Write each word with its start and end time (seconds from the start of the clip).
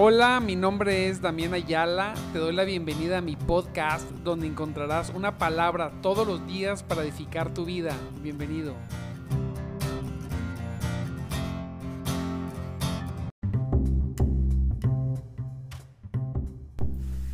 Hola, 0.00 0.38
mi 0.38 0.54
nombre 0.54 1.08
es 1.08 1.20
Damián 1.20 1.54
Ayala. 1.54 2.14
Te 2.32 2.38
doy 2.38 2.54
la 2.54 2.62
bienvenida 2.62 3.18
a 3.18 3.20
mi 3.20 3.34
podcast 3.34 4.08
donde 4.22 4.46
encontrarás 4.46 5.10
una 5.10 5.38
palabra 5.38 5.90
todos 6.02 6.24
los 6.24 6.46
días 6.46 6.84
para 6.84 7.02
edificar 7.02 7.52
tu 7.52 7.64
vida. 7.64 7.90
Bienvenido. 8.22 8.76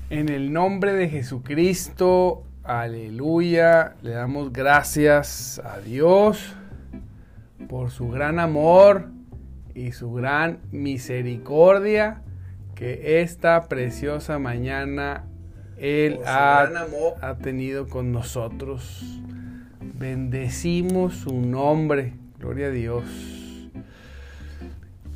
En 0.09 0.31
el 0.31 0.51
nombre 0.51 0.95
de 0.95 1.11
Jesucristo, 1.11 2.45
aleluya, 2.63 3.97
le 4.01 4.13
damos 4.13 4.55
gracias 4.55 5.61
a 5.63 5.81
Dios 5.81 6.57
por 7.69 7.91
su 7.91 8.09
gran 8.09 8.39
amor 8.39 9.11
y 9.75 9.93
su 9.93 10.15
gran 10.15 10.61
misericordia 10.73 12.23
que 12.75 13.21
esta 13.21 13.69
preciosa 13.69 14.39
mañana 14.39 15.25
Él 15.77 16.21
ha, 16.27 16.69
ha, 17.21 17.35
tenido 17.37 17.89
con 17.89 18.13
nosotros. 18.13 19.21
Bendecimos 19.81 21.15
su 21.15 21.41
nombre, 21.41 22.15
gloria 22.39 22.67
a 22.67 22.71
Dios. 22.71 23.05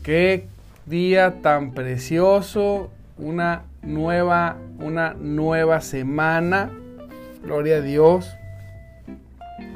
Qué 0.02 0.46
día 0.86 1.42
tan 1.42 1.72
precioso, 1.72 2.90
una 3.16 3.64
nueva, 3.82 4.56
una 4.78 5.14
nueva 5.14 5.80
semana, 5.80 6.70
gloria 7.42 7.76
a 7.76 7.80
Dios, 7.80 8.30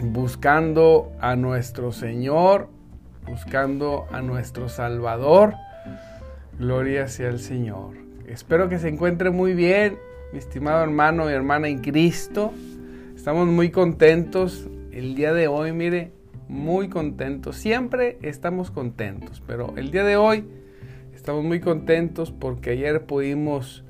buscando 0.00 1.12
a 1.20 1.36
nuestro 1.36 1.92
Señor, 1.92 2.68
buscando 3.26 4.06
a 4.12 4.22
nuestro 4.22 4.68
Salvador 4.68 5.54
Gloria 6.58 7.08
sea 7.08 7.30
el 7.30 7.38
Señor. 7.38 7.94
Espero 8.26 8.68
que 8.68 8.78
se 8.78 8.88
encuentre 8.88 9.30
muy 9.30 9.54
bien, 9.54 9.98
mi 10.32 10.38
estimado 10.38 10.82
hermano 10.82 11.30
y 11.30 11.32
hermana 11.32 11.68
en 11.68 11.80
Cristo. 11.80 12.52
Estamos 13.16 13.48
muy 13.48 13.70
contentos 13.70 14.68
el 14.92 15.14
día 15.14 15.32
de 15.32 15.48
hoy, 15.48 15.72
mire, 15.72 16.12
muy 16.48 16.88
contentos. 16.88 17.56
Siempre 17.56 18.18
estamos 18.22 18.70
contentos, 18.70 19.42
pero 19.46 19.74
el 19.76 19.90
día 19.90 20.04
de 20.04 20.16
hoy 20.16 20.44
estamos 21.14 21.42
muy 21.42 21.60
contentos 21.60 22.30
porque 22.30 22.70
ayer 22.70 23.06
pudimos 23.06 23.84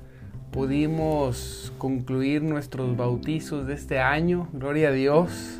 pudimos 0.51 1.73
concluir 1.79 2.43
nuestros 2.43 2.95
bautizos 2.95 3.67
de 3.67 3.73
este 3.73 3.99
año. 3.99 4.47
Gloria 4.53 4.89
a 4.89 4.91
Dios. 4.91 5.59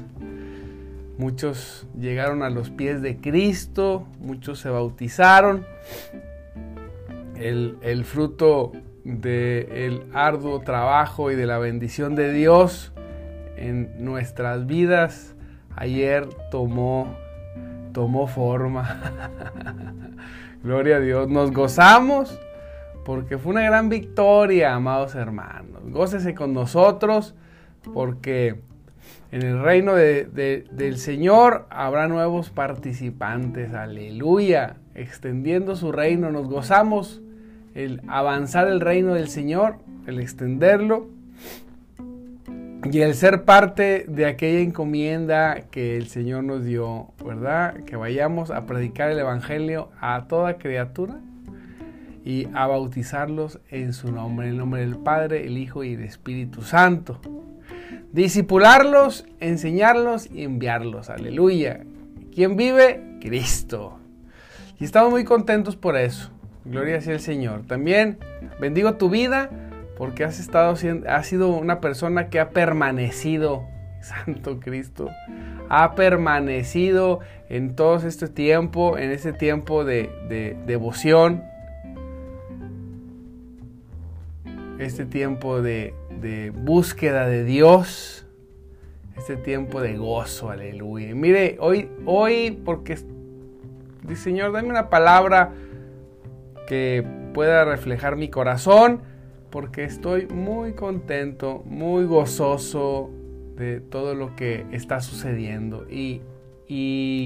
Muchos 1.17 1.87
llegaron 1.99 2.43
a 2.43 2.49
los 2.49 2.69
pies 2.69 3.01
de 3.01 3.17
Cristo, 3.17 4.07
muchos 4.19 4.59
se 4.59 4.69
bautizaron 4.69 5.65
el, 7.35 8.03
fruto 8.05 8.71
del 9.03 10.03
arduo 10.13 10.61
trabajo 10.61 11.31
y 11.31 11.35
de 11.35 11.45
la 11.45 11.57
bendición 11.57 12.15
de 12.15 12.31
Dios 12.31 12.93
en 13.57 14.03
nuestras 14.03 14.65
vidas 14.65 15.35
ayer 15.75 16.27
tomó, 16.51 17.15
tomó 17.93 18.27
forma. 18.27 19.01
Gloria 20.63 20.97
a 20.97 20.99
Dios. 20.99 21.29
Nos 21.29 21.51
gozamos 21.51 22.39
porque 23.05 23.37
fue 23.37 23.51
una 23.51 23.63
gran 23.63 23.89
victoria, 23.89 24.73
amados 24.75 25.15
hermanos. 25.15 25.81
Gócese 25.85 26.33
con 26.33 26.53
nosotros 26.53 27.35
porque 27.93 28.61
en 29.31 29.41
el 29.41 29.61
reino 29.61 29.95
del 29.95 30.97
Señor 30.97 31.65
habrá 31.69 32.07
nuevos 32.07 32.49
participantes. 32.49 33.73
Aleluya. 33.73 34.77
Extendiendo 34.95 35.75
su 35.75 35.91
reino 35.91 36.31
nos 36.31 36.47
gozamos 36.47 37.22
el 37.75 38.01
avanzar 38.07 38.67
el 38.67 38.79
reino 38.79 39.13
del 39.13 39.29
Señor, 39.29 39.77
el 40.07 40.19
extenderlo 40.19 41.07
y 42.91 42.99
el 42.99 43.15
ser 43.15 43.43
parte 43.43 44.05
de 44.07 44.25
aquella 44.25 44.59
encomienda 44.59 45.61
que 45.71 45.95
el 45.97 46.07
Señor 46.07 46.43
nos 46.43 46.65
dio, 46.65 47.07
¿verdad? 47.25 47.75
Que 47.85 47.95
vayamos 47.95 48.51
a 48.51 48.65
predicar 48.65 49.09
el 49.09 49.19
Evangelio 49.19 49.89
a 50.01 50.25
toda 50.27 50.57
criatura 50.57 51.19
y 52.25 52.47
a 52.53 52.67
bautizarlos 52.67 53.59
en 53.69 53.93
su 53.93 54.11
nombre, 54.11 54.47
en 54.47 54.53
el 54.53 54.57
nombre 54.57 54.81
del 54.81 54.97
Padre, 54.97 55.45
el 55.47 55.57
Hijo 55.57 55.83
y 55.83 55.93
el 55.93 56.03
Espíritu 56.03 56.61
Santo. 56.61 57.19
Disipularlos, 58.11 59.25
enseñarlos 59.39 60.29
y 60.29 60.43
enviarlos. 60.43 61.09
Aleluya. 61.09 61.83
¿Quién 62.35 62.57
vive? 62.57 63.17
Cristo. 63.21 63.97
Y 64.79 64.83
estamos 64.83 65.11
muy 65.11 65.23
contentos 65.23 65.75
por 65.75 65.97
eso. 65.97 66.32
Gloria 66.65 67.01
sea 67.01 67.13
el 67.13 67.19
Señor. 67.19 67.63
También 67.67 68.17
bendigo 68.59 68.95
tu 68.95 69.09
vida 69.09 69.49
porque 69.97 70.23
has 70.23 70.39
estado 70.39 70.75
has 71.07 71.27
sido 71.27 71.49
una 71.49 71.79
persona 71.81 72.29
que 72.29 72.39
ha 72.39 72.49
permanecido, 72.49 73.63
Santo 74.01 74.59
Cristo, 74.59 75.09
ha 75.69 75.95
permanecido 75.95 77.19
en 77.49 77.75
todo 77.75 77.95
este 78.07 78.27
tiempo, 78.27 78.97
en 78.97 79.11
este 79.11 79.33
tiempo 79.33 79.85
de, 79.85 80.09
de 80.29 80.57
devoción, 80.65 81.43
este 84.79 85.05
tiempo 85.05 85.61
de, 85.61 85.93
de, 86.19 86.49
búsqueda 86.49 87.27
de 87.27 87.43
Dios, 87.43 88.25
este 89.17 89.37
tiempo 89.37 89.81
de 89.81 89.97
gozo, 89.97 90.49
aleluya. 90.49 91.13
mire, 91.13 91.57
hoy, 91.59 91.89
hoy, 92.05 92.59
porque, 92.65 92.97
Señor, 94.15 94.51
dame 94.51 94.69
una 94.69 94.89
palabra 94.89 95.53
que 96.67 97.05
pueda 97.33 97.65
reflejar 97.65 98.15
mi 98.15 98.29
corazón, 98.29 99.01
porque 99.49 99.83
estoy 99.83 100.27
muy 100.27 100.73
contento, 100.73 101.63
muy 101.65 102.05
gozoso 102.05 103.11
de 103.55 103.81
todo 103.81 104.15
lo 104.15 104.35
que 104.35 104.65
está 104.71 105.01
sucediendo. 105.01 105.85
Y, 105.89 106.21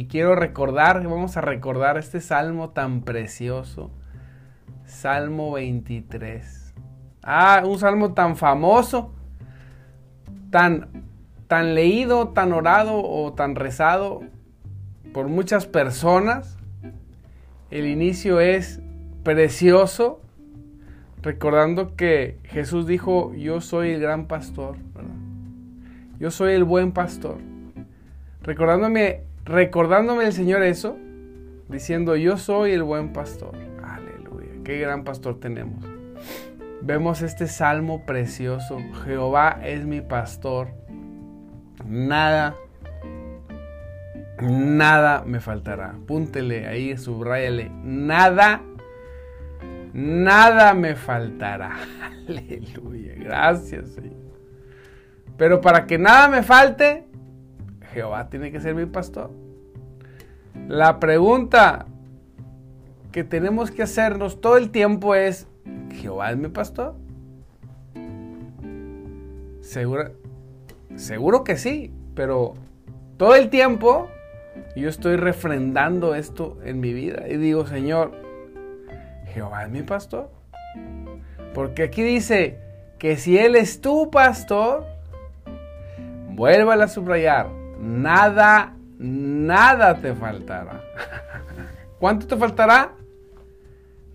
quiero 0.09 0.35
recordar, 0.35 1.01
vamos 1.07 1.37
a 1.37 1.41
recordar 1.41 1.97
este 1.97 2.19
salmo 2.19 2.71
tan 2.71 3.01
precioso, 3.01 3.91
Salmo 4.85 5.53
23. 5.53 6.73
Ah, 7.23 7.63
un 7.65 7.79
salmo 7.79 8.13
tan 8.13 8.35
famoso, 8.35 9.13
tan, 10.49 11.05
tan 11.47 11.75
leído, 11.75 12.29
tan 12.29 12.51
orado 12.53 13.01
o 13.03 13.33
tan 13.33 13.55
rezado 13.55 14.21
por 15.13 15.27
muchas 15.27 15.65
personas. 15.65 16.57
El 17.69 17.85
inicio 17.85 18.39
es 18.39 18.81
precioso, 19.27 20.21
recordando 21.21 21.97
que 21.97 22.37
Jesús 22.45 22.87
dijo, 22.87 23.33
yo 23.33 23.59
soy 23.59 23.89
el 23.89 23.99
gran 23.99 24.25
pastor, 24.25 24.77
yo 26.17 26.31
soy 26.31 26.53
el 26.53 26.63
buen 26.63 26.93
pastor. 26.93 27.35
Recordándome, 28.41 29.23
recordándome 29.43 30.23
el 30.23 30.31
Señor 30.31 30.63
eso, 30.63 30.95
diciendo, 31.67 32.15
yo 32.15 32.37
soy 32.37 32.71
el 32.71 32.83
buen 32.83 33.11
pastor. 33.11 33.51
Aleluya, 33.83 34.63
qué 34.63 34.79
gran 34.79 35.03
pastor 35.03 35.41
tenemos. 35.41 35.83
Vemos 36.81 37.21
este 37.21 37.47
salmo 37.47 38.05
precioso, 38.05 38.79
Jehová 39.03 39.59
es 39.61 39.85
mi 39.85 39.99
pastor, 39.99 40.69
nada 41.85 42.55
nada 44.39 45.23
me 45.25 45.41
faltará. 45.41 45.95
Púntele 46.05 46.67
ahí, 46.67 46.95
subrayale. 46.95 47.69
Nada 47.83 48.61
nada 49.97 50.75
me 50.75 50.95
faltará. 50.95 51.75
Aleluya, 52.27 53.13
gracias 53.17 53.89
Señor. 53.89 54.13
Pero 55.37 55.59
para 55.59 55.87
que 55.87 55.97
nada 55.97 56.27
me 56.27 56.43
falte, 56.43 57.05
Jehová 57.93 58.29
tiene 58.29 58.51
que 58.51 58.59
ser 58.59 58.75
mi 58.75 58.85
pastor. 58.85 59.31
La 60.67 60.99
pregunta 60.99 61.87
que 63.11 63.23
tenemos 63.23 63.71
que 63.71 63.83
hacernos 63.83 64.39
todo 64.39 64.57
el 64.57 64.69
tiempo 64.69 65.15
es, 65.15 65.47
¿Jehová 65.93 66.31
es 66.31 66.37
mi 66.37 66.49
pastor? 66.49 66.95
Seguro, 69.61 70.11
seguro 70.95 71.43
que 71.43 71.57
sí, 71.57 71.91
pero 72.13 72.53
todo 73.17 73.35
el 73.35 73.49
tiempo 73.49 74.09
yo 74.75 74.89
estoy 74.89 75.15
refrendando 75.15 76.13
esto 76.13 76.59
en 76.63 76.79
mi 76.79 76.93
vida 76.93 77.27
y 77.27 77.37
digo, 77.37 77.65
Señor, 77.65 78.26
Jehová 79.37 79.65
es 79.65 79.69
mi 79.69 79.83
pastor. 79.83 80.31
Porque 81.53 81.83
aquí 81.83 82.01
dice 82.01 82.59
que 82.97 83.17
si 83.17 83.37
Él 83.37 83.55
es 83.55 83.81
tu 83.81 84.09
pastor, 84.09 84.83
vuélvala 86.29 86.85
a 86.85 86.87
subrayar, 86.87 87.47
nada, 87.79 88.73
nada 88.97 90.01
te 90.01 90.15
faltará. 90.15 90.81
¿Cuánto 91.99 92.25
te 92.25 92.35
faltará? 92.35 92.93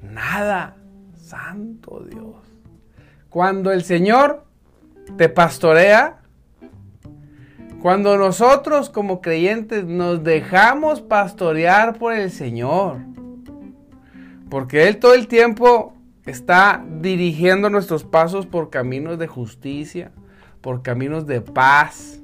Nada, 0.03 0.77
santo 1.17 2.01
Dios. 2.01 2.35
Cuando 3.31 3.71
el 3.71 3.85
Señor 3.85 4.45
te 5.17 5.29
pastorea, 5.29 6.19
cuando 7.81 8.17
nosotros 8.17 8.91
como 8.91 9.21
creyentes 9.21 9.85
nos 9.85 10.25
dejamos 10.25 11.01
pastorear 11.01 11.97
por 11.99 12.13
el 12.13 12.33
Señor, 12.33 13.12
porque 14.53 14.87
Él 14.87 14.99
todo 14.99 15.15
el 15.15 15.29
tiempo 15.29 15.95
está 16.27 16.85
dirigiendo 17.01 17.71
nuestros 17.71 18.05
pasos 18.05 18.45
por 18.45 18.69
caminos 18.69 19.19
de 19.19 19.27
justicia, 19.27 20.13
por 20.61 20.83
caminos 20.83 21.27
de 21.27 21.41
paz, 21.41 22.21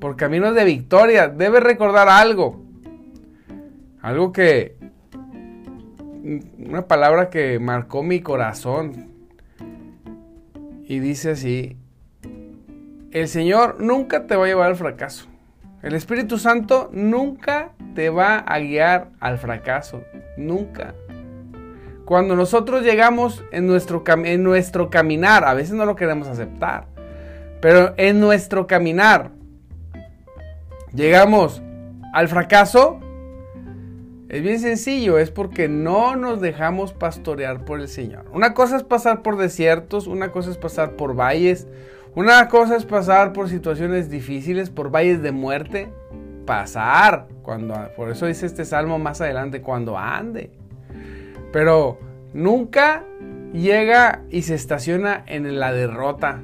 por 0.00 0.16
caminos 0.16 0.56
de 0.56 0.64
victoria. 0.64 1.28
Debes 1.28 1.62
recordar 1.62 2.08
algo. 2.08 2.60
Algo 4.02 4.32
que... 4.32 4.76
Una 6.58 6.88
palabra 6.88 7.30
que 7.30 7.60
marcó 7.60 8.02
mi 8.02 8.20
corazón. 8.22 9.12
Y 10.82 10.98
dice 10.98 11.30
así. 11.30 11.76
El 13.12 13.28
Señor 13.28 13.80
nunca 13.80 14.26
te 14.26 14.34
va 14.34 14.46
a 14.46 14.48
llevar 14.48 14.66
al 14.66 14.76
fracaso. 14.76 15.28
El 15.80 15.94
Espíritu 15.94 16.38
Santo 16.38 16.90
nunca 16.92 17.70
te 17.94 18.10
va 18.10 18.38
a 18.38 18.58
guiar 18.58 19.10
al 19.20 19.38
fracaso. 19.38 20.02
Nunca. 20.36 20.92
Cuando 22.10 22.34
nosotros 22.34 22.82
llegamos 22.82 23.44
en 23.52 23.68
nuestro, 23.68 24.02
en 24.24 24.42
nuestro 24.42 24.90
caminar, 24.90 25.44
a 25.44 25.54
veces 25.54 25.74
no 25.74 25.84
lo 25.86 25.94
queremos 25.94 26.26
aceptar, 26.26 26.88
pero 27.60 27.94
en 27.98 28.18
nuestro 28.18 28.66
caminar 28.66 29.30
llegamos 30.92 31.62
al 32.12 32.26
fracaso, 32.26 32.98
es 34.28 34.42
bien 34.42 34.58
sencillo, 34.58 35.18
es 35.18 35.30
porque 35.30 35.68
no 35.68 36.16
nos 36.16 36.40
dejamos 36.40 36.92
pastorear 36.92 37.64
por 37.64 37.78
el 37.78 37.86
Señor. 37.86 38.24
Una 38.32 38.54
cosa 38.54 38.78
es 38.78 38.82
pasar 38.82 39.22
por 39.22 39.36
desiertos, 39.36 40.08
una 40.08 40.32
cosa 40.32 40.50
es 40.50 40.56
pasar 40.56 40.96
por 40.96 41.14
valles, 41.14 41.68
una 42.16 42.48
cosa 42.48 42.74
es 42.74 42.86
pasar 42.86 43.32
por 43.32 43.48
situaciones 43.48 44.10
difíciles, 44.10 44.68
por 44.68 44.90
valles 44.90 45.22
de 45.22 45.30
muerte, 45.30 45.92
pasar, 46.44 47.28
cuando, 47.42 47.76
por 47.94 48.10
eso 48.10 48.26
dice 48.26 48.46
este 48.46 48.64
salmo 48.64 48.98
más 48.98 49.20
adelante, 49.20 49.62
cuando 49.62 49.96
ande. 49.96 50.58
Pero 51.52 51.98
nunca 52.32 53.04
llega 53.52 54.22
y 54.30 54.42
se 54.42 54.54
estaciona 54.54 55.22
en 55.26 55.58
la 55.58 55.72
derrota. 55.72 56.42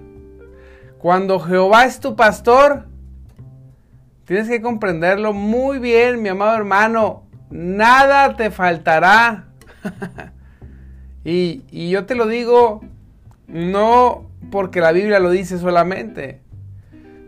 Cuando 0.99 1.39
Jehová 1.39 1.85
es 1.85 2.01
tu 2.01 2.17
pastor, 2.17 2.87
tienes 4.25 4.49
que 4.49 4.61
comprenderlo 4.61 5.33
muy 5.33 5.79
bien, 5.79 6.23
mi 6.23 6.29
amado 6.29 6.57
hermano. 6.57 7.25
Nada 7.51 8.37
te 8.37 8.51
faltará. 8.51 9.47
y, 11.25 11.63
y 11.71 11.91
yo 11.91 12.07
te 12.07 12.17
lo 12.17 12.27
digo, 12.27 12.81
no 13.47 14.27
porque 14.51 14.81
la 14.81 14.93
Biblia 14.93 15.21
lo 15.21 15.31
dice 15.31 15.59
solamente. 15.59 16.41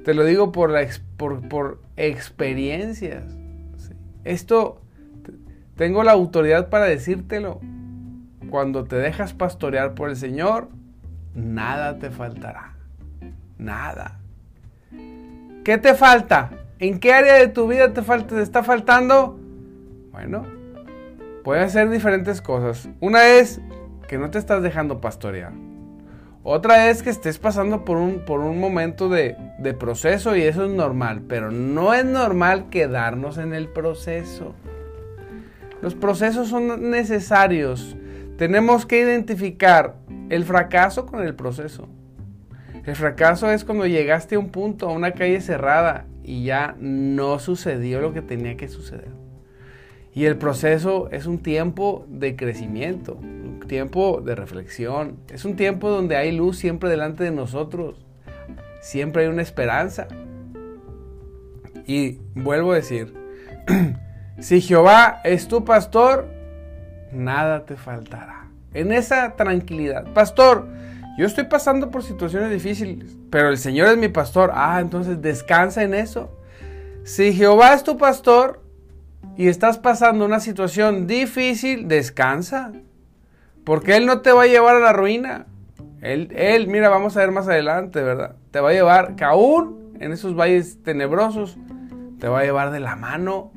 Te 0.04 0.14
lo 0.14 0.24
digo 0.24 0.52
por, 0.52 0.70
la, 0.70 0.86
por, 1.16 1.46
por 1.48 1.80
experiencias. 1.96 3.24
Esto, 4.24 4.80
tengo 5.78 6.02
la 6.02 6.10
autoridad 6.10 6.68
para 6.70 6.86
decírtelo. 6.86 7.60
Cuando 8.50 8.84
te 8.84 8.96
dejas 8.96 9.32
pastorear 9.32 9.94
por 9.94 10.10
el 10.10 10.16
Señor, 10.16 10.68
nada 11.34 12.00
te 12.00 12.10
faltará. 12.10 12.74
Nada. 13.58 14.18
¿Qué 15.64 15.78
te 15.78 15.94
falta? 15.94 16.50
¿En 16.80 16.98
qué 16.98 17.12
área 17.12 17.34
de 17.34 17.46
tu 17.46 17.68
vida 17.68 17.92
te, 17.92 18.02
falta, 18.02 18.34
te 18.34 18.42
está 18.42 18.64
faltando? 18.64 19.38
Bueno, 20.10 20.44
puede 21.44 21.68
ser 21.70 21.90
diferentes 21.90 22.42
cosas. 22.42 22.88
Una 22.98 23.28
es 23.28 23.60
que 24.08 24.18
no 24.18 24.30
te 24.30 24.38
estás 24.38 24.64
dejando 24.64 25.00
pastorear. 25.00 25.52
Otra 26.42 26.90
es 26.90 27.04
que 27.04 27.10
estés 27.10 27.38
pasando 27.38 27.84
por 27.84 27.98
un, 27.98 28.24
por 28.24 28.40
un 28.40 28.58
momento 28.58 29.08
de, 29.08 29.36
de 29.58 29.74
proceso 29.74 30.34
y 30.34 30.42
eso 30.42 30.64
es 30.64 30.70
normal, 30.72 31.22
pero 31.28 31.52
no 31.52 31.94
es 31.94 32.04
normal 32.04 32.68
quedarnos 32.68 33.38
en 33.38 33.54
el 33.54 33.68
proceso. 33.68 34.56
Los 35.82 35.94
procesos 35.94 36.48
son 36.48 36.90
necesarios. 36.90 37.96
Tenemos 38.36 38.86
que 38.86 39.00
identificar 39.00 39.96
el 40.28 40.44
fracaso 40.44 41.06
con 41.06 41.22
el 41.22 41.34
proceso. 41.34 41.88
El 42.84 42.96
fracaso 42.96 43.50
es 43.50 43.64
cuando 43.64 43.86
llegaste 43.86 44.36
a 44.36 44.38
un 44.38 44.48
punto, 44.48 44.88
a 44.88 44.92
una 44.92 45.12
calle 45.12 45.40
cerrada 45.40 46.06
y 46.24 46.44
ya 46.44 46.74
no 46.78 47.38
sucedió 47.38 48.00
lo 48.00 48.12
que 48.12 48.22
tenía 48.22 48.56
que 48.56 48.68
suceder. 48.68 49.10
Y 50.14 50.24
el 50.24 50.36
proceso 50.36 51.08
es 51.12 51.26
un 51.26 51.38
tiempo 51.38 52.06
de 52.08 52.34
crecimiento, 52.34 53.14
un 53.14 53.60
tiempo 53.68 54.20
de 54.20 54.34
reflexión, 54.34 55.18
es 55.32 55.44
un 55.44 55.54
tiempo 55.54 55.90
donde 55.90 56.16
hay 56.16 56.32
luz 56.32 56.58
siempre 56.58 56.90
delante 56.90 57.24
de 57.24 57.30
nosotros, 57.30 58.04
siempre 58.80 59.22
hay 59.22 59.28
una 59.28 59.42
esperanza. 59.42 60.08
Y 61.86 62.18
vuelvo 62.34 62.72
a 62.72 62.76
decir, 62.76 63.14
si 64.40 64.60
Jehová 64.60 65.20
es 65.24 65.48
tu 65.48 65.64
pastor, 65.64 66.28
nada 67.12 67.64
te 67.64 67.76
faltará. 67.76 68.48
En 68.74 68.92
esa 68.92 69.34
tranquilidad, 69.36 70.12
pastor, 70.12 70.68
yo 71.16 71.26
estoy 71.26 71.44
pasando 71.44 71.90
por 71.90 72.02
situaciones 72.02 72.50
difíciles, 72.50 73.16
pero 73.30 73.48
el 73.48 73.58
Señor 73.58 73.88
es 73.88 73.96
mi 73.96 74.08
pastor. 74.08 74.52
Ah, 74.54 74.80
entonces 74.80 75.20
descansa 75.20 75.82
en 75.82 75.94
eso. 75.94 76.30
Si 77.04 77.32
Jehová 77.32 77.74
es 77.74 77.82
tu 77.82 77.96
pastor, 77.96 78.60
y 79.38 79.46
estás 79.46 79.78
pasando 79.78 80.24
una 80.24 80.40
situación 80.40 81.06
difícil, 81.06 81.86
descansa. 81.86 82.72
Porque 83.64 83.96
Él 83.96 84.04
no 84.04 84.20
te 84.20 84.32
va 84.32 84.42
a 84.42 84.46
llevar 84.46 84.74
a 84.74 84.80
la 84.80 84.92
ruina. 84.92 85.46
Él, 86.00 86.32
él, 86.34 86.66
mira, 86.66 86.88
vamos 86.88 87.16
a 87.16 87.20
ver 87.20 87.30
más 87.30 87.46
adelante, 87.46 88.02
¿verdad? 88.02 88.34
Te 88.50 88.60
va 88.60 88.70
a 88.70 88.72
llevar, 88.72 89.14
que 89.14 89.22
aún 89.22 89.96
en 90.00 90.10
esos 90.10 90.34
valles 90.34 90.82
tenebrosos, 90.82 91.56
te 92.18 92.28
va 92.28 92.40
a 92.40 92.44
llevar 92.44 92.72
de 92.72 92.80
la 92.80 92.96
mano. 92.96 93.52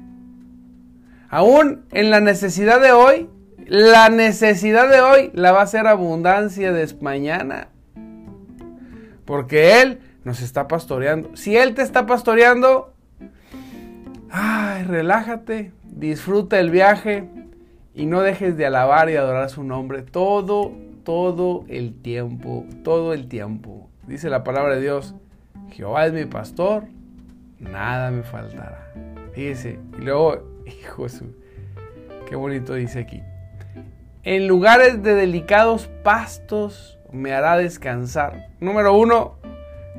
Aún 1.32 1.86
en 1.92 2.12
la 2.12 2.20
necesidad 2.20 2.80
de 2.80 2.92
hoy, 2.92 3.28
la 3.66 4.10
necesidad 4.10 4.88
de 4.88 5.02
hoy 5.02 5.32
la 5.34 5.52
va 5.52 5.64
a 5.64 5.68
ser 5.68 5.88
abundancia 5.88 6.72
de 6.72 6.88
mañana. 7.02 7.70
Porque 9.26 9.82
Él 9.82 10.02
nos 10.24 10.44
está 10.44 10.68
pastoreando. 10.68 11.36
Si 11.36 11.58
Él 11.58 11.74
te 11.74 11.82
está 11.82 12.06
pastoreando, 12.06 12.94
Ay, 14.34 14.84
relájate, 14.84 15.74
disfruta 15.84 16.58
el 16.62 16.70
viaje 16.70 17.28
y 17.94 18.06
no 18.06 18.22
dejes 18.22 18.56
de 18.56 18.66
alabar 18.66 19.10
y 19.10 19.18
adorar 19.18 19.50
su 19.50 19.62
nombre 19.66 20.04
todo, 20.04 20.72
todo 21.04 21.66
el 21.68 22.02
tiempo, 22.02 22.66
todo 22.82 23.12
el 23.12 23.28
tiempo. 23.28 23.90
Dice 24.08 24.30
la 24.30 24.46
palabra 24.46 24.76
de 24.76 24.82
Dios, 24.82 25.16
Jehová 25.72 26.06
es 26.06 26.14
mi 26.14 26.24
pastor, 26.24 26.86
nada 27.60 28.10
me 28.10 28.24
faltará. 28.24 28.94
Fíjese, 29.34 29.80
y 30.00 30.02
luego, 30.02 30.51
hijo 30.80 31.08
qué 32.28 32.36
bonito 32.36 32.74
dice 32.74 33.00
aquí. 33.00 33.22
En 34.24 34.48
lugares 34.48 35.02
de 35.04 35.16
delicados 35.16 35.90
pastos 36.04 36.98
me 37.12 37.34
hará 37.34 37.58
descansar. 37.58 38.48
Número 38.60 38.96
uno, 38.96 39.38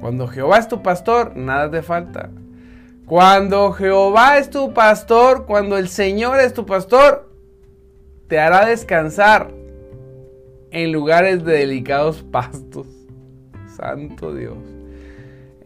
cuando 0.00 0.29
Jehová 0.29 0.59
es 0.59 0.69
tu 0.69 0.83
pastor, 0.83 1.37
nada 1.37 1.71
te 1.71 1.83
falta. 1.83 2.31
Cuando 3.07 3.73
Jehová 3.73 4.38
es 4.38 4.49
tu 4.49 4.73
pastor, 4.73 5.45
cuando 5.45 5.76
el 5.76 5.88
Señor 5.88 6.41
es 6.41 6.55
tu 6.55 6.64
pastor, 6.64 7.29
te 8.29 8.38
hará 8.38 8.64
descansar 8.64 9.50
en 10.71 10.93
lugares 10.93 11.45
de 11.45 11.52
delicados 11.52 12.23
pastos. 12.23 12.87
Santo 13.76 14.35
Dios. 14.35 14.82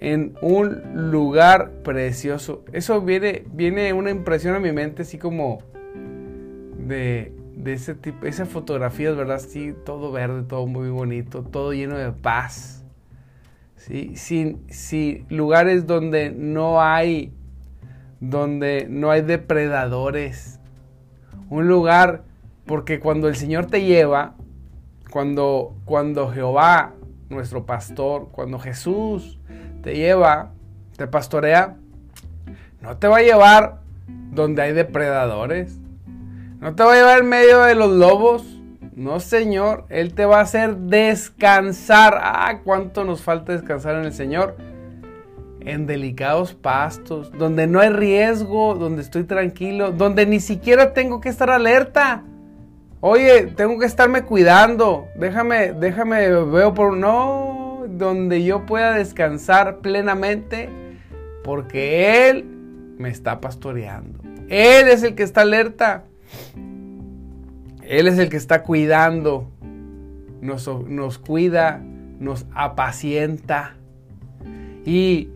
En 0.07 0.37
un 0.41 1.11
lugar 1.11 1.83
precioso. 1.83 2.65
Eso 2.73 3.01
viene, 3.01 3.43
viene 3.53 3.93
una 3.93 4.11
impresión 4.11 4.55
a 4.55 4.61
mi 4.61 4.71
mente 4.71 5.03
así 5.03 5.19
como 5.19 5.59
de, 6.79 7.33
de 7.57 7.73
ese 7.73 7.97
tipo, 7.97 8.25
esas 8.25 8.49
fotografías, 8.49 9.17
¿verdad? 9.17 9.41
Sí, 9.41 9.75
todo 9.85 10.13
verde, 10.13 10.45
todo 10.45 10.69
muy 10.69 10.91
bonito, 10.91 11.43
todo 11.43 11.73
lleno 11.73 11.99
de 11.99 12.13
paz. 12.13 12.85
¿sí? 13.75 14.15
Sin, 14.15 14.65
lugares 15.29 15.89
donde 15.89 16.31
no 16.31 16.81
hay, 16.81 17.33
donde 18.21 18.87
no 18.89 19.11
hay 19.11 19.23
depredadores. 19.23 20.61
Un 21.51 21.67
lugar, 21.67 22.23
porque 22.65 23.01
cuando 23.01 23.27
el 23.27 23.35
Señor 23.35 23.67
te 23.67 23.83
lleva, 23.85 24.37
cuando, 25.11 25.75
cuando 25.85 26.29
Jehová, 26.29 26.95
nuestro 27.29 27.67
pastor, 27.67 28.29
cuando 28.31 28.61
Jesús 28.61 29.41
te 29.83 29.95
lleva, 29.95 30.53
te 30.97 31.07
pastorea, 31.07 31.77
no 32.81 32.97
te 32.99 33.09
va 33.09 33.19
a 33.19 33.23
llevar 33.23 33.81
donde 34.31 34.63
hay 34.63 34.73
depredadores. 34.73 35.79
No 36.61 36.75
te 36.75 36.83
va 36.83 36.93
a 36.93 36.97
llevar 36.97 37.19
en 37.21 37.29
medio 37.29 37.63
de 37.63 37.75
los 37.75 37.91
lobos. 37.91 38.45
No, 38.95 39.21
Señor, 39.21 39.85
Él 39.89 40.15
te 40.15 40.25
va 40.25 40.39
a 40.39 40.43
hacer 40.43 40.77
descansar. 40.77 42.19
Ah, 42.23 42.61
cuánto 42.65 43.05
nos 43.05 43.23
falta 43.23 43.53
descansar 43.53 43.97
en 43.97 44.05
el 44.05 44.13
Señor. 44.13 44.57
En 45.61 45.87
delicados 45.87 46.55
pastos, 46.55 47.33
donde 47.33 47.67
no 47.67 47.81
hay 47.81 47.91
riesgo, 47.91 48.75
donde 48.75 49.03
estoy 49.03 49.25
tranquilo, 49.25 49.91
donde 49.91 50.25
ni 50.25 50.41
siquiera 50.41 50.93
tengo 50.93 51.21
que 51.21 51.29
estar 51.29 51.51
alerta. 51.51 52.23
Oye, 53.01 53.49
tengo 53.49 53.79
que 53.79 53.87
estarme 53.87 54.23
cuidando. 54.23 55.09
Déjame, 55.17 55.73
déjame, 55.73 56.29
veo 56.29 56.73
por. 56.73 56.97
No, 56.97 57.56
donde 57.99 58.45
yo 58.45 58.67
pueda 58.67 58.93
descansar 58.93 59.79
plenamente, 59.79 60.69
porque 61.45 62.29
Él 62.29 62.45
me 62.99 63.09
está 63.09 63.41
pastoreando. 63.41 64.21
Él 64.49 64.89
es 64.89 65.03
el 65.03 65.15
que 65.15 65.23
está 65.23 65.43
alerta. 65.43 66.05
Él 67.83 68.09
es 68.09 68.19
el 68.19 68.29
que 68.29 68.37
está 68.37 68.63
cuidando 68.63 69.49
nos, 70.41 70.69
nos 70.89 71.19
cuida, 71.19 71.81
nos 72.19 72.47
apacienta 72.55 73.77
y 74.85 75.31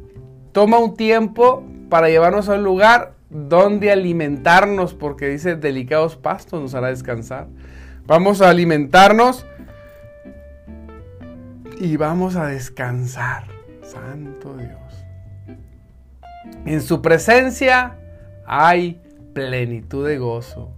toma 0.52 0.78
un 0.78 0.96
tiempo 0.96 1.64
para 1.88 2.08
llevarnos 2.08 2.48
a 2.48 2.54
un 2.54 2.64
lugar 2.64 3.14
donde 3.30 3.90
alimentarnos, 3.92 4.94
porque 4.94 5.28
dice 5.28 5.56
delicados 5.56 6.16
pastos 6.16 6.60
nos 6.60 6.74
hará 6.74 6.88
descansar. 6.88 7.46
Vamos 8.06 8.42
a 8.42 8.50
alimentarnos 8.50 9.46
y 11.80 11.96
vamos 11.96 12.36
a 12.36 12.46
descansar. 12.46 13.44
Santo 13.82 14.54
Dios. 14.54 15.04
En 16.66 16.82
su 16.82 17.00
presencia 17.00 17.96
hay 18.46 19.00
plenitud 19.32 20.06
de 20.06 20.18
gozo. 20.18 20.70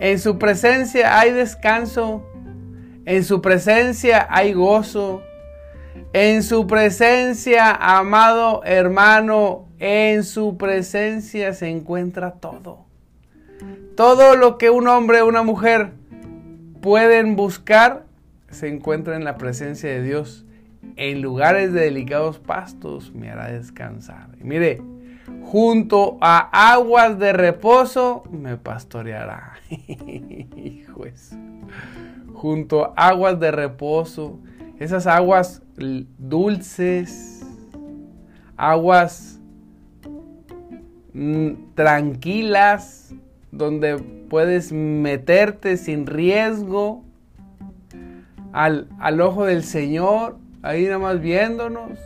En 0.00 0.18
su 0.18 0.38
presencia 0.38 1.20
hay 1.20 1.32
descanso. 1.32 2.26
En 3.04 3.24
su 3.24 3.42
presencia 3.42 4.26
hay 4.30 4.54
gozo. 4.54 5.22
En 6.14 6.42
su 6.42 6.66
presencia, 6.66 7.70
amado 7.72 8.62
hermano, 8.64 9.66
en 9.78 10.24
su 10.24 10.56
presencia 10.56 11.52
se 11.52 11.68
encuentra 11.68 12.32
todo. 12.32 12.86
Todo 13.96 14.36
lo 14.36 14.56
que 14.56 14.70
un 14.70 14.88
hombre 14.88 15.20
o 15.20 15.26
una 15.26 15.42
mujer 15.42 15.90
pueden 16.80 17.36
buscar 17.36 18.07
se 18.50 18.68
encuentra 18.68 19.16
en 19.16 19.24
la 19.24 19.36
presencia 19.36 19.88
de 19.90 20.02
Dios. 20.02 20.44
En 20.96 21.22
lugares 21.22 21.72
de 21.72 21.80
delicados 21.82 22.38
pastos 22.38 23.12
me 23.14 23.30
hará 23.30 23.50
descansar. 23.50 24.30
Y 24.40 24.44
mire, 24.44 24.82
junto 25.42 26.18
a 26.20 26.72
aguas 26.72 27.18
de 27.18 27.32
reposo 27.32 28.22
me 28.30 28.56
pastoreará. 28.56 29.54
Hijo 29.70 31.04
Junto 32.32 32.92
a 32.96 33.08
aguas 33.08 33.38
de 33.40 33.50
reposo 33.50 34.38
esas 34.78 35.08
aguas 35.08 35.62
dulces, 36.18 37.44
aguas 38.56 39.40
mm, 41.12 41.50
tranquilas, 41.74 43.12
donde 43.50 43.98
puedes 44.28 44.72
meterte 44.72 45.76
sin 45.76 46.06
riesgo 46.06 47.02
al, 48.52 48.88
al 48.98 49.20
ojo 49.20 49.44
del 49.44 49.64
Señor, 49.64 50.38
ahí 50.62 50.84
nada 50.84 50.98
más 50.98 51.20
viéndonos, 51.20 51.98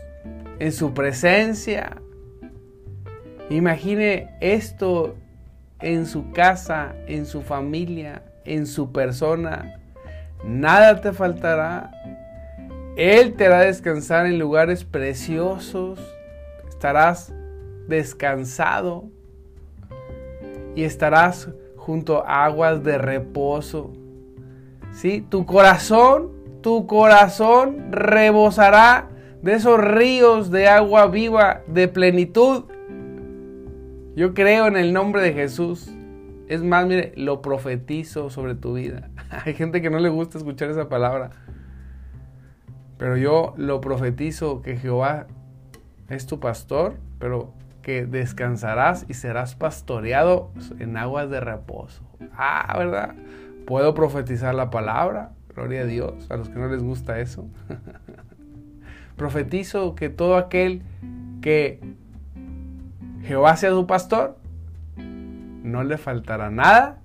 en 0.58 0.72
su 0.72 0.94
presencia. 0.94 1.96
Imagine 3.50 4.30
esto 4.40 5.16
en 5.80 6.06
su 6.06 6.30
casa, 6.30 6.94
en 7.06 7.26
su 7.26 7.42
familia, 7.42 8.22
en 8.44 8.66
su 8.66 8.92
persona. 8.92 9.80
Nada 10.44 11.00
te 11.00 11.12
faltará. 11.12 11.90
Él 12.96 13.34
te 13.34 13.46
hará 13.46 13.60
descansar 13.60 14.26
en 14.26 14.38
lugares 14.38 14.84
preciosos. 14.84 15.98
Estarás 16.68 17.32
descansado 17.88 19.08
y 20.74 20.84
estarás 20.84 21.48
junto 21.76 22.26
a 22.26 22.44
aguas 22.44 22.82
de 22.82 22.98
reposo. 22.98 23.92
¿Sí? 24.92 25.24
Tu 25.28 25.46
corazón, 25.46 26.30
tu 26.62 26.86
corazón 26.86 27.90
rebosará 27.90 29.08
de 29.42 29.54
esos 29.54 29.80
ríos 29.80 30.50
de 30.50 30.68
agua 30.68 31.06
viva, 31.08 31.62
de 31.66 31.88
plenitud. 31.88 32.64
Yo 34.14 34.34
creo 34.34 34.66
en 34.66 34.76
el 34.76 34.92
nombre 34.92 35.22
de 35.22 35.32
Jesús. 35.32 35.90
Es 36.48 36.62
más, 36.62 36.86
mire, 36.86 37.12
lo 37.16 37.42
profetizo 37.42 38.30
sobre 38.30 38.54
tu 38.54 38.74
vida. 38.74 39.10
Hay 39.44 39.54
gente 39.54 39.82
que 39.82 39.90
no 39.90 39.98
le 39.98 40.10
gusta 40.10 40.38
escuchar 40.38 40.70
esa 40.70 40.88
palabra. 40.88 41.30
Pero 42.98 43.16
yo 43.16 43.54
lo 43.56 43.80
profetizo 43.80 44.62
que 44.62 44.76
Jehová 44.76 45.26
es 46.08 46.26
tu 46.26 46.38
pastor, 46.38 46.94
pero 47.18 47.52
que 47.82 48.06
descansarás 48.06 49.06
y 49.08 49.14
serás 49.14 49.56
pastoreado 49.56 50.50
en 50.78 50.96
aguas 50.96 51.28
de 51.28 51.40
reposo. 51.40 52.04
Ah, 52.36 52.76
¿verdad? 52.78 53.14
Puedo 53.66 53.94
profetizar 53.94 54.54
la 54.54 54.70
palabra, 54.70 55.32
gloria 55.54 55.82
a 55.82 55.84
Dios, 55.84 56.30
a 56.30 56.36
los 56.36 56.48
que 56.48 56.58
no 56.58 56.68
les 56.68 56.82
gusta 56.82 57.20
eso. 57.20 57.46
Profetizo 59.16 59.94
que 59.94 60.08
todo 60.08 60.36
aquel 60.36 60.82
que 61.40 61.80
Jehová 63.22 63.56
sea 63.56 63.70
tu 63.70 63.86
pastor, 63.86 64.36
no 64.96 65.84
le 65.84 65.96
faltará 65.96 66.50
nada, 66.50 66.98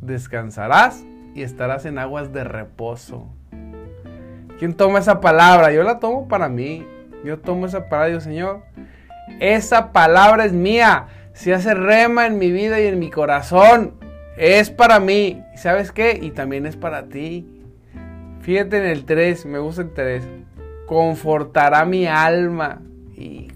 descansarás 0.00 1.04
y 1.34 1.42
estarás 1.42 1.84
en 1.84 1.98
aguas 1.98 2.32
de 2.32 2.44
reposo. 2.44 3.28
¿Quién 4.58 4.74
toma 4.74 5.00
esa 5.00 5.20
palabra? 5.20 5.72
Yo 5.72 5.82
la 5.82 5.98
tomo 5.98 6.28
para 6.28 6.48
mí. 6.48 6.86
Yo 7.24 7.38
tomo 7.38 7.66
esa 7.66 7.88
palabra 7.88 8.08
digo, 8.08 8.20
Señor, 8.20 8.62
esa 9.40 9.92
palabra 9.92 10.44
es 10.44 10.52
mía. 10.52 11.06
Se 11.32 11.52
hace 11.52 11.74
rema 11.74 12.26
en 12.26 12.38
mi 12.38 12.52
vida 12.52 12.80
y 12.80 12.86
en 12.86 12.98
mi 12.98 13.10
corazón. 13.10 13.94
Es 14.36 14.70
para 14.70 15.00
mí. 15.00 15.42
¿Sabes 15.56 15.92
qué? 15.92 16.18
Y 16.20 16.30
también 16.30 16.66
es 16.66 16.76
para 16.76 17.08
ti. 17.08 17.46
Fíjate 18.40 18.78
en 18.78 18.84
el 18.84 19.04
3, 19.04 19.46
me 19.46 19.58
gusta 19.58 19.82
el 19.82 19.92
3. 19.92 20.28
Confortará 20.86 21.84
mi 21.84 22.06
alma. 22.06 22.82
Y 23.16 23.48